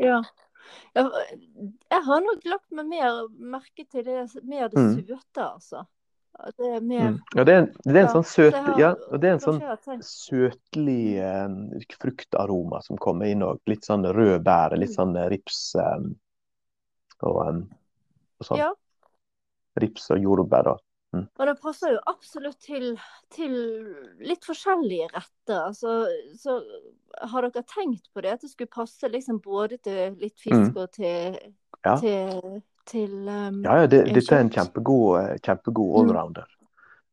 Ja. 0.00 0.22
Ja. 0.96 1.08
Jeg 1.90 2.02
har 2.06 2.20
nok 2.20 2.44
lagt 2.44 2.70
meg 2.72 2.86
mer 2.88 3.28
merke 3.38 3.86
til 3.90 4.04
det, 4.04 4.28
mer 4.44 4.68
det 4.68 4.78
Mm. 4.78 4.94
søte, 5.06 5.42
altså. 5.52 5.86
Det 6.58 6.66
er 6.76 6.80
mer 6.80 7.10
Mm. 7.12 7.18
Ja, 7.36 7.44
det 7.44 7.52
er 7.54 7.58
en, 7.58 7.66
det 7.84 7.94
er 7.94 8.00
en 8.00 8.06
Ja, 8.06 8.12
sånn 8.12 8.24
søt 8.26 8.54
har- 8.54 8.78
ja, 8.80 8.88
og 9.10 9.20
det 9.20 9.28
er 9.28 9.32
en 9.34 9.38
sånn 9.40 9.60
jeg 9.60 10.00
søtlig 10.02 11.16
eh, 11.22 11.84
fruktaroma 12.00 12.82
som 12.82 12.96
kommer 12.98 13.26
inn 13.30 13.42
òg. 13.42 13.60
Litt 13.66 13.82
sånn 13.86 14.02
rød 14.04 14.42
bær, 14.42 14.76
litt 14.76 14.90
sånn 14.90 15.16
eh, 15.16 15.28
rips 15.30 15.76
eh, 15.76 16.00
og, 17.22 17.38
eh, 17.48 17.60
og 18.40 18.46
sånn. 18.48 18.58
Ja. 18.58 18.72
Rips 19.78 20.10
og 20.10 20.18
jordbær 20.18 20.66
og 20.74 20.80
Og 21.14 21.46
det 21.46 21.60
passer 21.62 21.92
jo 21.92 22.00
absolutt 22.10 22.58
til, 22.58 22.98
til 23.30 23.52
litt 24.18 24.42
forskjellige 24.42 25.06
retter. 25.14 25.68
Altså, 25.68 26.08
så 26.34 26.56
har 27.20 27.42
dere 27.42 27.62
tenkt 27.62 28.08
på 28.14 28.20
det? 28.22 28.32
At 28.32 28.40
det 28.40 28.50
skulle 28.50 28.68
passe 28.72 29.08
liksom 29.08 29.40
både 29.44 29.78
til 29.82 30.16
litt 30.20 30.38
fisk 30.40 30.76
og 30.76 30.90
til, 30.92 31.36
Mm. 31.38 31.54
Ja. 31.84 31.96
til, 32.00 32.62
til 32.86 33.10
um, 33.28 33.62
Ja, 33.64 33.80
ja, 33.82 33.86
det, 33.86 34.06
eh, 34.08 34.14
dette 34.14 34.32
er 34.34 34.40
en 34.40 34.50
kjempegod, 34.50 35.40
kjempegod, 35.44 35.98
allrounder. 36.00 36.14
Mm. 36.14 36.16
allrounder. 36.16 36.46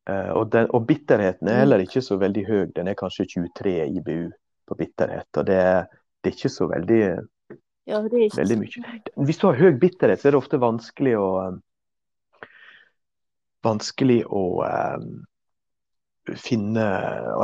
Eh, 0.10 0.32
og, 0.38 0.50
den, 0.52 0.68
og 0.72 0.86
bitterheten 0.88 1.48
er 1.48 1.54
Mm. 1.54 1.60
heller 1.60 1.80
ikke 1.86 2.02
så 2.02 2.18
veldig 2.18 2.46
høy. 2.48 2.66
Den 2.76 2.88
er 2.88 2.94
kanskje 2.96 3.26
23 3.26 3.88
IBU 3.98 4.32
på 4.68 4.76
bitterhet. 4.80 5.28
Og 5.38 5.46
det, 5.46 5.60
det 6.24 6.32
er 6.32 6.38
ikke 6.38 6.50
så 6.50 6.68
veldig, 6.72 7.02
Ja, 7.88 8.00
det 8.02 8.14
ikke 8.14 8.38
veldig 8.38 8.58
mye. 8.60 9.02
Hvis 9.26 9.38
du 9.42 9.48
har 9.48 9.56
høy 9.60 9.72
bitterhet, 9.80 10.20
så 10.22 10.28
er 10.28 10.32
det 10.32 10.42
ofte 10.44 10.58
vanskelig 10.62 11.18
å 11.18 11.28
eh, 11.48 11.60
Vanskelig 13.64 14.24
å 14.26 14.44
eh, 14.66 15.04
finne 16.38 16.84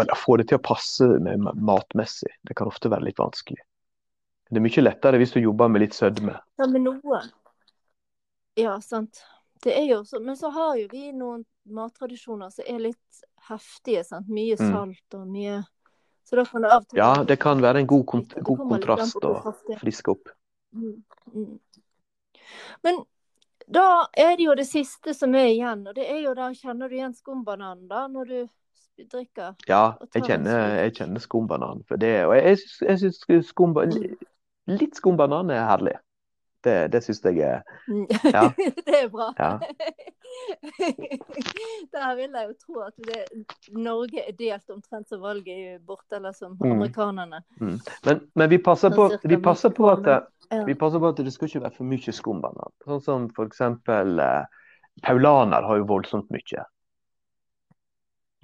Eller 0.02 0.16
få 0.16 0.38
det 0.38 0.50
til 0.52 0.60
å 0.60 0.64
passe 0.64 1.08
med 1.24 1.48
matmessig. 1.56 2.30
Det 2.44 2.56
kan 2.58 2.70
ofte 2.70 2.92
være 2.92 3.10
litt 3.10 3.20
vanskelig. 3.20 3.60
Det 4.50 4.60
er 4.60 4.64
mye 4.64 4.84
lettere 4.84 5.20
hvis 5.20 5.34
du 5.36 5.42
jobber 5.42 5.68
med 5.72 5.84
litt 5.84 5.98
sødme. 5.98 6.38
Ja, 6.58 6.68
med 6.72 6.86
noe. 6.86 7.22
Ja, 8.58 8.78
sant. 8.82 9.24
Det 9.64 9.74
er 9.76 9.88
jo 9.90 10.04
så, 10.06 10.22
men 10.24 10.38
så 10.38 10.50
har 10.54 10.78
jo 10.78 10.88
vi 10.92 11.12
noen 11.12 11.44
mattradisjoner 11.68 12.54
som 12.54 12.66
er 12.68 12.80
litt 12.80 13.24
heftige. 13.50 14.06
sant? 14.06 14.30
Mye 14.30 14.56
Mm. 14.56 14.72
salt 14.72 15.14
og 15.20 15.28
mye 15.28 15.66
Så 16.24 16.36
da 16.36 16.46
kan 16.46 16.62
det 16.62 16.72
av 16.72 16.86
Ja, 16.94 17.24
det 17.24 17.40
kan 17.40 17.62
være 17.62 17.80
en 17.80 17.88
god, 17.88 18.06
kont 18.06 18.34
god 18.44 18.60
kontrast 18.70 19.16
å 19.24 19.56
friske 19.80 20.12
opp. 20.12 20.30
Mm, 20.76 21.04
mm. 21.34 21.60
Men 22.84 23.06
da 23.68 24.08
er 24.14 24.36
det 24.38 24.44
jo 24.44 24.56
det 24.56 24.68
siste 24.68 25.14
som 25.14 25.36
er 25.36 25.48
igjen, 25.54 25.88
og 25.88 25.96
det 25.96 26.08
er 26.10 26.22
jo 26.24 26.34
da 26.34 26.50
Kjenner 26.54 26.90
du 26.90 26.96
igjen 26.96 27.16
skumbananen 27.16 27.88
da, 27.88 28.08
når 28.08 28.26
du 28.26 28.50
drikker? 29.06 29.54
Ja, 29.70 29.94
jeg 30.16 30.24
kjenner, 30.26 30.68
jeg 30.82 30.94
kjenner 30.98 31.20
skumbanan 31.24 31.84
for 31.88 31.96
det. 32.02 32.26
Og 32.26 32.36
jeg, 32.36 32.58
jeg 32.82 33.00
syns, 33.00 33.22
skumba, 33.50 33.86
Mm. 33.88 34.18
litt 34.82 34.96
skumbanan 35.00 35.50
er 35.50 35.64
herlig. 35.70 35.96
Det, 36.64 36.92
det 36.92 37.04
syns 37.06 37.22
jeg 37.24 37.38
er 37.40 37.62
Mm. 37.88 38.08
Ja. 38.34 38.50
det 38.88 38.96
er 39.04 39.08
bra. 39.14 39.30
Ja. 39.40 39.60
Der 41.94 42.16
vil 42.16 42.32
jeg 42.36 42.48
jo 42.50 42.54
tro 42.66 42.80
at 42.86 42.94
det, 43.08 43.22
Norge 43.72 44.24
er 44.28 44.34
delt 44.38 44.70
omtrent 44.74 45.10
som 45.10 45.22
valget 45.24 45.54
er 45.76 45.78
borte, 45.80 46.16
eller 46.20 46.32
som 46.36 46.58
Mm. 46.60 46.72
amerikanerne. 46.72 47.42
mm. 47.62 47.80
men, 48.06 48.20
men 48.36 48.50
vi 48.50 48.58
passer 48.58 48.90
på, 48.90 49.12
vi 49.24 49.38
passer 49.38 49.70
på 49.70 49.90
at 49.92 50.04
det, 50.04 50.20
Ja. 50.52 50.64
Vi 50.64 50.74
passer 50.80 51.00
på 51.00 51.08
at 51.10 51.18
det 51.18 51.34
skal 51.34 51.48
ikke 51.50 51.60
være 51.62 51.76
for 51.76 51.84
mye 51.84 52.12
skumbanan. 52.16 52.72
Sånn 52.86 53.02
som 53.04 53.26
eksempel 53.44 54.20
eh, 54.20 54.46
Paulaner 55.04 55.62
har 55.68 55.78
jo 55.78 55.84
voldsomt 55.90 56.30
mye. 56.32 56.64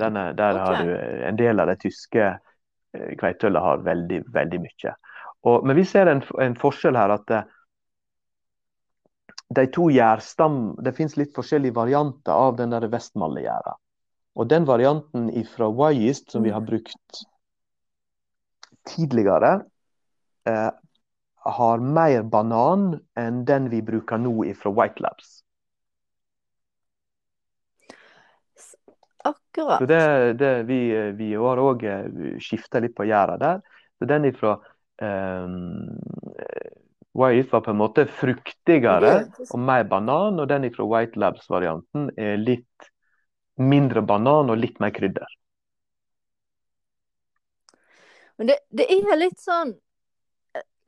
Denne, 0.04 0.28
der 0.38 0.60
har 0.60 0.84
du 0.84 0.92
eh, 0.94 1.24
en 1.30 1.39
del 1.39 1.63
av 1.63 1.72
de 1.72 1.78
tyske 1.82 2.28
eh, 2.28 3.12
kveitølene 3.20 3.63
har 3.63 3.84
veldig, 3.88 4.22
veldig 4.36 4.62
mye. 4.68 4.96
Og, 5.44 5.66
men 5.68 5.78
vi 5.80 5.86
ser 5.88 6.12
en, 6.12 6.22
en 6.44 6.56
forskjell 6.60 7.00
her 7.00 7.16
at 7.18 7.34
eh, 7.36 7.50
de 9.54 9.68
to 9.70 9.89
gjærstam 9.94 10.76
Det 10.82 10.96
finnes 10.98 11.18
litt 11.20 11.34
forskjellige 11.36 11.76
varianter 11.78 12.34
av 12.34 12.56
den 12.58 12.72
der 12.74 12.88
Vestmalle-gjæra. 12.89 13.76
Og 14.34 14.50
den 14.50 14.66
varianten 14.66 15.28
fra 15.52 15.68
Wyist 15.70 16.32
som 16.34 16.44
vi 16.44 16.50
Mm. 16.50 16.54
har 16.56 16.62
brukt 16.66 17.20
tidligere, 18.89 19.62
eh, 20.48 20.72
har 21.46 21.78
mer 21.80 22.24
banan 22.24 23.00
enn 23.16 23.46
den 23.46 23.70
vi 23.70 23.82
bruker 23.82 24.18
nå 24.18 24.54
fra 24.56 24.72
White 24.72 25.04
Labs. 25.04 25.42
Akkurat. 29.24 29.80
Så 29.80 29.88
det, 29.88 30.04
det, 30.40 30.52
vi, 30.68 30.80
vi 31.16 31.30
har 31.40 31.62
òg 31.64 31.86
skifta 32.44 32.82
litt 32.84 32.96
på 32.98 33.08
gjæra 33.08 33.38
der. 33.40 33.62
Så 34.00 34.08
den 34.10 34.28
fra 34.36 34.58
um, 35.00 35.94
White 37.14 37.52
var 37.52 37.62
på 37.62 37.72
en 37.72 37.80
måte 37.80 38.06
fruktigere 38.10 39.14
og 39.50 39.60
mer 39.62 39.86
banan, 39.88 40.42
og 40.42 40.50
den 40.50 40.68
fra 40.74 40.88
White 40.90 41.20
Labs-varianten 41.22 42.10
er 42.18 42.42
litt 42.42 42.90
mindre 43.62 44.02
banan 44.02 44.50
og 44.50 44.60
litt 44.60 44.82
mer 44.82 44.92
krydder. 44.96 45.30
Men 48.42 48.50
det, 48.50 48.58
det 48.74 48.90
er 48.92 49.18
litt 49.20 49.40
sånn 49.42 49.76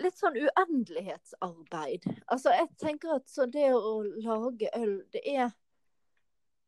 Litt 0.03 0.17
sånn 0.19 0.35
uendelighetsarbeid. 0.35 2.03
Altså, 2.27 2.51
jeg 2.51 2.65
tenker 2.81 3.13
at 3.15 3.29
så 3.31 3.45
det 3.47 3.69
å 3.71 4.01
lage 4.03 4.67
øl, 4.75 4.97
det 5.15 5.21
er 5.23 5.53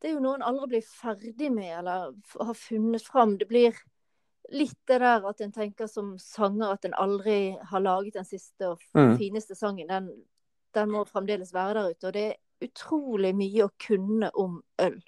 Det 0.01 0.09
er 0.09 0.13
jo 0.13 0.21
noe 0.21 0.37
en 0.37 0.45
aldri 0.45 0.67
blir 0.75 0.85
ferdig 0.85 1.51
med, 1.53 1.71
eller 1.79 2.11
har 2.39 2.53
funnet 2.57 3.05
fram. 3.05 3.37
Det 3.37 3.47
blir 3.49 3.77
litt 4.53 4.77
det 4.87 4.99
der 5.01 5.25
at 5.27 5.41
en 5.41 5.51
tenker 5.51 5.89
som 5.91 6.13
sanger 6.21 6.75
at 6.75 6.85
en 6.85 6.93
aldri 6.95 7.57
har 7.71 7.81
laget 7.83 8.13
den 8.19 8.25
siste 8.27 8.69
og 8.69 8.79
Mm. 8.93 9.17
fineste 9.17 9.55
sangen. 9.55 9.87
Den, 9.89 10.11
den 10.73 10.91
må 10.91 11.03
fremdeles 11.07 11.53
være 11.53 11.73
der 11.73 11.89
ute. 11.89 12.07
Og 12.07 12.13
det 12.13 12.25
er 12.29 12.67
utrolig 12.67 13.33
mye 13.35 13.65
å 13.65 13.71
kunne 13.87 14.29
om 14.35 14.61
øl. 14.79 15.01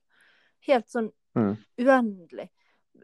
Helt 0.67 0.89
sånn 0.89 1.11
Mm. 1.35 1.57
uendelig. 1.79 2.49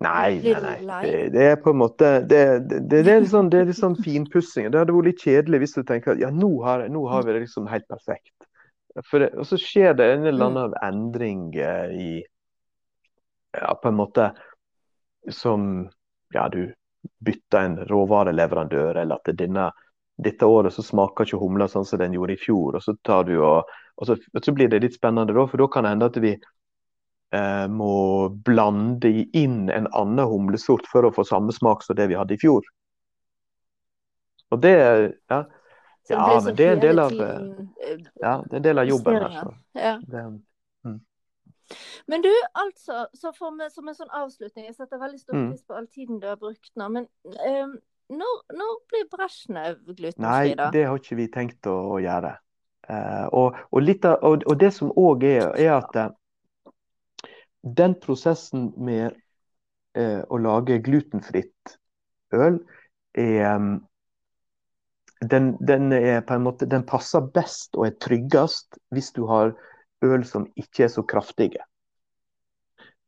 Nei, 0.01 0.41
nei, 0.41 0.81
nei. 0.83 1.01
Det, 1.05 1.31
det 1.31 1.41
er 1.51 1.55
på 1.55 1.69
en 1.69 1.77
måte 1.77 2.27
Det, 2.27 2.67
det, 2.67 2.79
det, 2.89 3.03
det 3.05 3.13
er 3.13 3.21
litt 3.21 3.29
sånn, 3.31 3.49
det 3.49 3.59
er 3.61 3.65
litt 3.69 3.77
sånn 3.79 3.95
finpussing. 3.95 4.71
Det 4.71 4.79
hadde 4.81 4.91
vært 4.91 5.05
litt 5.05 5.21
kjedelig 5.23 5.59
hvis 5.61 5.75
du 5.77 5.83
tenker 5.83 6.11
at 6.11 6.19
ja, 6.19 6.29
nå 6.33 6.49
har, 6.65 6.87
nå 6.89 7.05
har 7.07 7.23
vi 7.23 7.31
det 7.31 7.45
liksom 7.45 7.67
helt 7.71 7.87
perfekt. 7.87 8.33
Det, 8.95 9.27
og 9.35 9.43
så 9.47 9.57
skjer 9.59 9.95
det 9.99 10.05
en 10.13 10.25
eller 10.29 10.45
annen 10.45 10.75
endring 10.83 11.55
eh, 11.59 11.91
i 11.91 12.11
Ja, 13.55 13.73
på 13.75 13.87
en 13.87 13.97
måte 13.99 14.29
som 15.31 15.89
Ja, 16.31 16.47
du 16.49 16.73
bytter 17.19 17.59
en 17.59 17.77
råvareleverandør, 17.87 18.95
eller 18.95 19.19
at 19.19 19.35
denne, 19.37 19.69
dette 20.17 20.47
året 20.47 20.73
så 20.73 20.83
smaker 20.83 21.27
ikke 21.27 21.39
humla 21.39 21.67
sånn 21.71 21.85
som 21.87 21.99
den 21.99 22.15
gjorde 22.15 22.35
i 22.35 22.39
fjor. 22.39 22.75
Og 22.75 22.83
så 22.83 22.95
tar 23.07 23.27
du 23.27 23.35
og, 23.37 23.69
og, 23.95 24.07
så, 24.07 24.15
og 24.15 24.43
så 24.43 24.53
blir 24.55 24.71
det 24.71 24.81
litt 24.83 24.97
spennende 24.97 25.35
da, 25.35 25.45
for 25.47 25.61
da 25.61 25.67
kan 25.71 25.85
det 25.85 25.93
hende 25.93 26.09
at 26.11 26.19
vi 26.23 26.33
eh, 26.35 27.67
må 27.71 27.93
blande 28.47 29.11
inn 29.37 29.69
en 29.69 29.91
annen 29.91 30.31
humlesort 30.31 30.87
for 30.91 31.07
å 31.07 31.13
få 31.15 31.27
samme 31.27 31.55
smak 31.55 31.85
som 31.85 31.99
det 31.99 32.09
vi 32.11 32.19
hadde 32.19 32.35
i 32.35 32.41
fjor. 32.41 32.67
Og 34.55 34.61
det 34.63 34.75
ja, 34.75 35.43
Ja, 36.09 36.41
men 36.45 36.55
det 36.57 36.65
er 36.65 36.75
en 36.75 36.81
del 36.81 36.99
av, 37.01 37.09
tiden, 37.09 37.69
eh, 37.81 38.01
ja, 38.21 38.35
det 38.45 38.53
er 38.53 38.59
en 38.59 38.67
del 38.67 38.81
av 38.81 38.89
jobben 38.89 39.15
her. 39.23 39.39
Så. 39.39 39.53
Ja. 39.73 39.95
Det, 40.11 40.25
Men 42.07 42.21
du, 42.21 42.29
altså, 42.53 43.07
så 43.13 43.31
for 43.37 43.55
meg, 43.55 43.71
som 43.73 43.87
en 43.89 43.97
sånn 43.97 44.11
avslutning 44.13 44.67
Jeg 44.67 44.75
setter 44.77 45.01
veldig 45.01 45.19
stor 45.19 45.33
Mm. 45.35 45.47
pris 45.49 45.63
på 45.65 45.73
all 45.73 45.87
tiden 45.87 46.19
du 46.21 46.27
har 46.27 46.37
brukt 46.37 46.69
nå, 46.77 46.87
men 46.93 47.07
um, 47.25 47.73
når, 48.09 48.35
når 48.53 48.73
blir 48.91 49.07
Brezjnev 49.09 49.79
nei, 49.81 49.95
glutenfri, 49.97 50.53
da? 50.59 50.69
det 50.71 50.83
har 50.85 50.99
ikke 51.01 51.17
vi 51.17 51.27
tenkt 51.33 51.65
å, 51.65 51.73
å 51.95 51.99
gjøre. 52.03 52.35
Uh, 52.85 53.25
og, 53.33 53.57
og, 53.71 53.89
av, 54.05 54.19
og, 54.21 54.45
og 54.45 54.59
det 54.61 54.69
som 54.75 54.91
òg 54.93 55.25
er, 55.25 55.47
er 55.57 55.71
at 55.79 55.97
uh, 55.97 56.11
den 57.65 57.95
prosessen 57.97 58.69
med 58.77 59.17
uh, 59.97 60.21
å 60.29 60.37
lage 60.37 60.77
glutenfritt 60.85 61.79
øl 62.35 62.61
er 63.17 63.55
um, 63.55 63.79
den, 65.31 65.53
den, 65.59 65.89
måte, 66.43 66.67
den 66.69 66.83
passer 66.87 67.23
best 67.33 67.75
og 67.77 67.87
er 67.87 67.97
tryggest 68.01 68.79
hvis 68.93 69.11
du 69.15 69.25
har 69.29 69.53
øl 70.05 70.25
som 70.27 70.47
ikke 70.59 70.85
er 70.85 70.91
så 70.93 71.03
kraftige. 71.07 71.63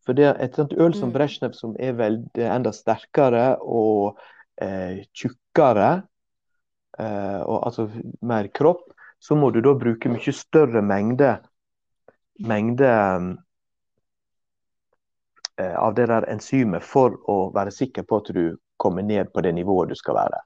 For 0.08 0.16
det 0.16 0.30
er 0.30 0.38
et 0.40 0.56
sånt 0.56 0.74
øl 0.74 0.94
som 0.96 1.10
Mm. 1.10 1.14
Brezjnev 1.14 1.54
som 1.54 1.76
er 1.80 1.98
vel 2.00 2.22
enda 2.36 2.72
sterkere 2.72 3.58
og 3.60 4.20
eh, 4.62 5.04
tjukkere, 5.14 6.04
eh, 7.00 7.42
og 7.44 7.66
altså 7.68 7.90
mer 8.22 8.48
kropp, 8.48 8.88
så 9.20 9.36
må 9.36 9.52
du 9.52 9.60
da 9.62 9.74
bruke 9.74 10.10
mye 10.10 10.34
større 10.34 10.82
mengde, 10.82 11.34
mengde 12.40 12.94
eh, 15.60 15.76
av 15.76 15.96
det 15.98 16.08
der 16.08 16.30
enzymet 16.32 16.84
for 16.84 17.20
å 17.28 17.52
være 17.52 17.76
sikker 17.76 18.08
på 18.08 18.22
at 18.22 18.32
du 18.34 18.58
kommer 18.78 19.04
ned 19.04 19.34
på 19.34 19.42
det 19.42 19.56
nivået 19.58 19.90
du 19.90 19.96
skal 19.96 20.16
være. 20.16 20.40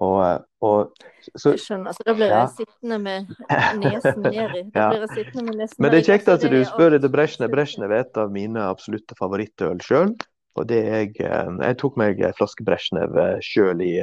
Og, 0.00 0.18
eh, 0.24 0.38
og, 0.64 0.92
så, 1.36 1.52
jeg 1.52 1.62
skjønner. 1.62 1.96
Så 1.96 2.06
da 2.06 2.14
blir 2.16 2.32
jeg 2.32 2.50
sittende 2.56 2.98
med 3.02 3.32
nesen 3.82 4.20
nedi. 4.24 4.62
Da 4.74 4.88
blir 4.90 5.04
jeg 5.04 5.12
sittende 5.18 5.46
med 5.48 5.58
nesen 5.62 5.82
Men 5.82 5.92
det 5.92 6.02
er 6.02 6.08
kjekt 6.08 6.30
at 6.32 6.46
du 6.54 6.58
spør 6.68 6.96
etter 6.98 7.12
Brezjnev. 7.12 7.52
Brezjnev 7.52 7.92
er 7.92 8.06
et 8.06 8.20
av 8.22 8.32
mine 8.34 8.66
absolutte 8.66 9.18
favorittøl 9.18 9.82
sjøl. 9.84 10.14
Og 10.58 10.68
det 10.68 10.80
jeg, 10.84 11.10
eh, 11.24 11.50
jeg 11.68 11.80
tok 11.80 11.98
meg 12.00 12.22
en 12.22 12.38
flaske 12.38 12.64
Bresjnev 12.66 13.18
sjøl 13.44 13.84
i, 13.84 13.96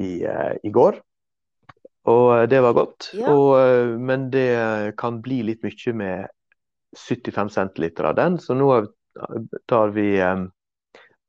i, 0.00 0.12
i, 0.24 0.74
går. 0.74 1.00
Og 2.10 2.30
det 2.50 2.60
var 2.64 2.76
godt. 2.76 3.10
Ja. 3.16 3.32
Og, 3.32 3.96
men 4.00 4.30
det 4.32 4.50
kan 5.00 5.20
bli 5.24 5.42
litt 5.50 5.64
mye 5.66 5.96
med 5.96 6.30
75 6.96 7.52
centiliter 7.54 8.08
av 8.08 8.16
den, 8.18 8.38
så 8.42 8.56
nå 8.56 8.70
tar 9.70 9.92
vi 9.94 10.08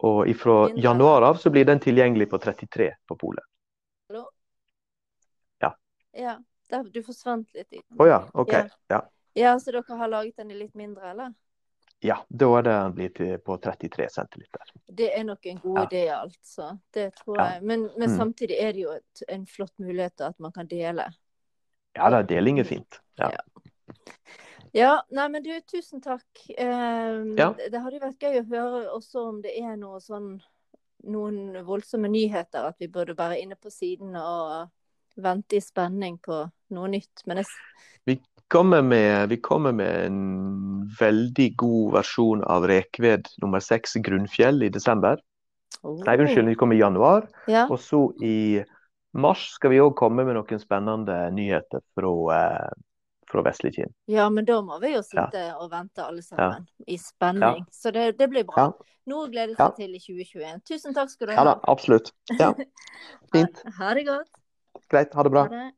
Og 0.01 0.27
ifra 0.27 0.69
januar 0.75 1.21
av 1.21 1.35
så 1.41 1.49
blir 1.53 1.65
den 1.65 1.79
tilgjengelig 1.79 2.29
på 2.29 2.37
33 2.41 2.89
på 3.07 3.17
polet. 3.21 3.45
Hallo? 4.09 4.23
Ja. 5.59 5.75
ja. 6.17 6.39
Du 6.83 7.03
forsvant 7.03 7.53
litt. 7.53 7.73
Å 7.73 7.99
oh, 7.99 8.07
ja. 8.09 8.23
OK. 8.33 8.53
Ja. 8.53 8.65
ja. 8.87 9.01
ja. 9.33 9.53
Så 9.59 9.75
dere 9.75 9.97
har 10.01 10.09
laget 10.09 10.41
den 10.41 10.51
i 10.51 10.57
litt 10.63 10.73
mindre, 10.73 11.13
eller? 11.13 11.33
Ja, 12.01 12.17
da 12.27 12.47
er 12.57 12.63
det 12.65 12.75
blitt 12.97 13.19
på 13.45 13.57
33 13.61 14.07
centiliter. 14.09 14.73
Det 14.89 15.11
er 15.13 15.23
nok 15.23 15.45
en 15.45 15.59
god 15.61 15.77
ja. 15.77 15.83
idé, 15.85 16.01
altså. 16.15 16.71
Det 16.89 17.11
tror 17.19 17.37
ja. 17.37 17.45
jeg. 17.51 17.63
Men, 17.69 17.83
men 17.93 18.09
mm. 18.09 18.15
samtidig 18.17 18.57
er 18.57 18.73
det 18.73 18.81
jo 18.87 18.95
et, 18.95 19.23
en 19.29 19.45
flott 19.45 19.75
mulighet 19.77 20.23
at 20.25 20.39
man 20.41 20.55
kan 20.55 20.69
dele. 20.71 21.11
Ja 21.93 22.09
da, 22.09 22.23
deling 22.25 22.57
er 22.63 22.65
fint. 22.65 22.97
Ja. 23.21 23.29
Ja. 24.77 24.93
nei, 25.11 25.27
men 25.33 25.43
du, 25.45 25.51
tusen 25.69 26.01
takk. 26.03 26.27
Eh, 26.55 27.21
det 27.35 27.83
hadde 27.83 28.01
vært 28.01 28.23
gøy 28.23 28.41
å 28.41 28.47
høre 28.53 28.81
også 28.95 29.27
om 29.29 29.41
det 29.43 29.55
er 29.59 29.77
noe 29.79 30.01
sånn 30.03 30.35
noen 31.07 31.55
voldsomme 31.65 32.09
nyheter, 32.11 32.67
at 32.67 32.77
vi 32.81 32.89
burde 32.91 33.17
være 33.17 33.39
inne 33.41 33.57
på 33.57 33.71
siden 33.73 34.15
og 34.19 34.69
vente 35.21 35.57
i 35.57 35.63
spenning 35.63 36.19
på 36.23 36.43
noe 36.75 36.91
nytt. 36.91 37.23
Men 37.25 37.41
jeg... 37.41 37.49
Vi 38.07 38.17
kommer 38.51 38.83
med, 38.85 39.29
vi 39.31 39.39
kommer 39.43 39.75
med 39.75 40.05
en 40.07 40.21
veldig 40.99 41.49
god 41.59 41.97
versjon 41.97 42.45
av 42.47 42.67
Rekved 42.69 43.31
nummer 43.43 43.63
seks, 43.63 43.97
Grunnfjell, 44.03 44.63
i 44.65 44.71
desember. 44.73 45.21
Oh. 45.81 45.97
Nei, 46.05 46.17
unnskyld, 46.19 46.51
vi 46.51 46.59
kommer 46.59 46.77
i 46.77 46.83
januar. 46.83 47.27
Ja. 47.49 47.67
Og 47.69 47.79
så 47.81 48.07
i 48.23 48.61
mars 49.17 49.49
skal 49.55 49.73
vi 49.73 49.81
òg 49.83 49.95
komme 49.99 50.25
med 50.27 50.37
noen 50.37 50.61
spennende 50.61 51.17
nyheter 51.35 51.83
fra, 51.95 52.13
eh, 52.37 52.81
fra 53.31 53.43
Vestlig 53.45 53.73
Kinn. 53.77 53.91
Ja, 54.11 54.29
men 54.29 54.45
da 54.47 54.59
må 54.65 54.77
vi 54.83 54.93
jo 54.95 55.01
sitte 55.05 55.45
ja. 55.47 55.57
og 55.57 55.71
vente 55.71 56.03
alle 56.03 56.23
sammen 56.25 56.65
ja. 56.67 56.85
i 56.87 56.97
spenning. 56.99 57.65
Så 57.71 57.93
det, 57.95 58.11
det, 58.19 58.27
blir 58.31 58.45
bra. 58.47 58.69
Noe 59.09 59.27
å 59.27 59.31
glede 59.31 59.55
seg 59.57 59.77
til 59.79 59.95
i 59.97 60.01
2021. 60.03 60.63
Tusen 60.67 60.97
takk 60.97 61.13
skal 61.13 61.31
du 61.31 61.33
ha. 61.33 61.39
Ja 61.39 61.47
da, 61.51 61.57
absolutt. 61.71 62.13
Ja. 62.37 62.51
Fint. 63.33 63.63
Ha, 63.65 63.75
ha 63.79 63.93
det 63.97 64.07
godt. 64.09 64.41
Greit. 64.91 65.15
Ha 65.15 65.27
det 65.27 65.33
bra. 65.33 65.47
Ha 65.47 65.55
det. 65.55 65.69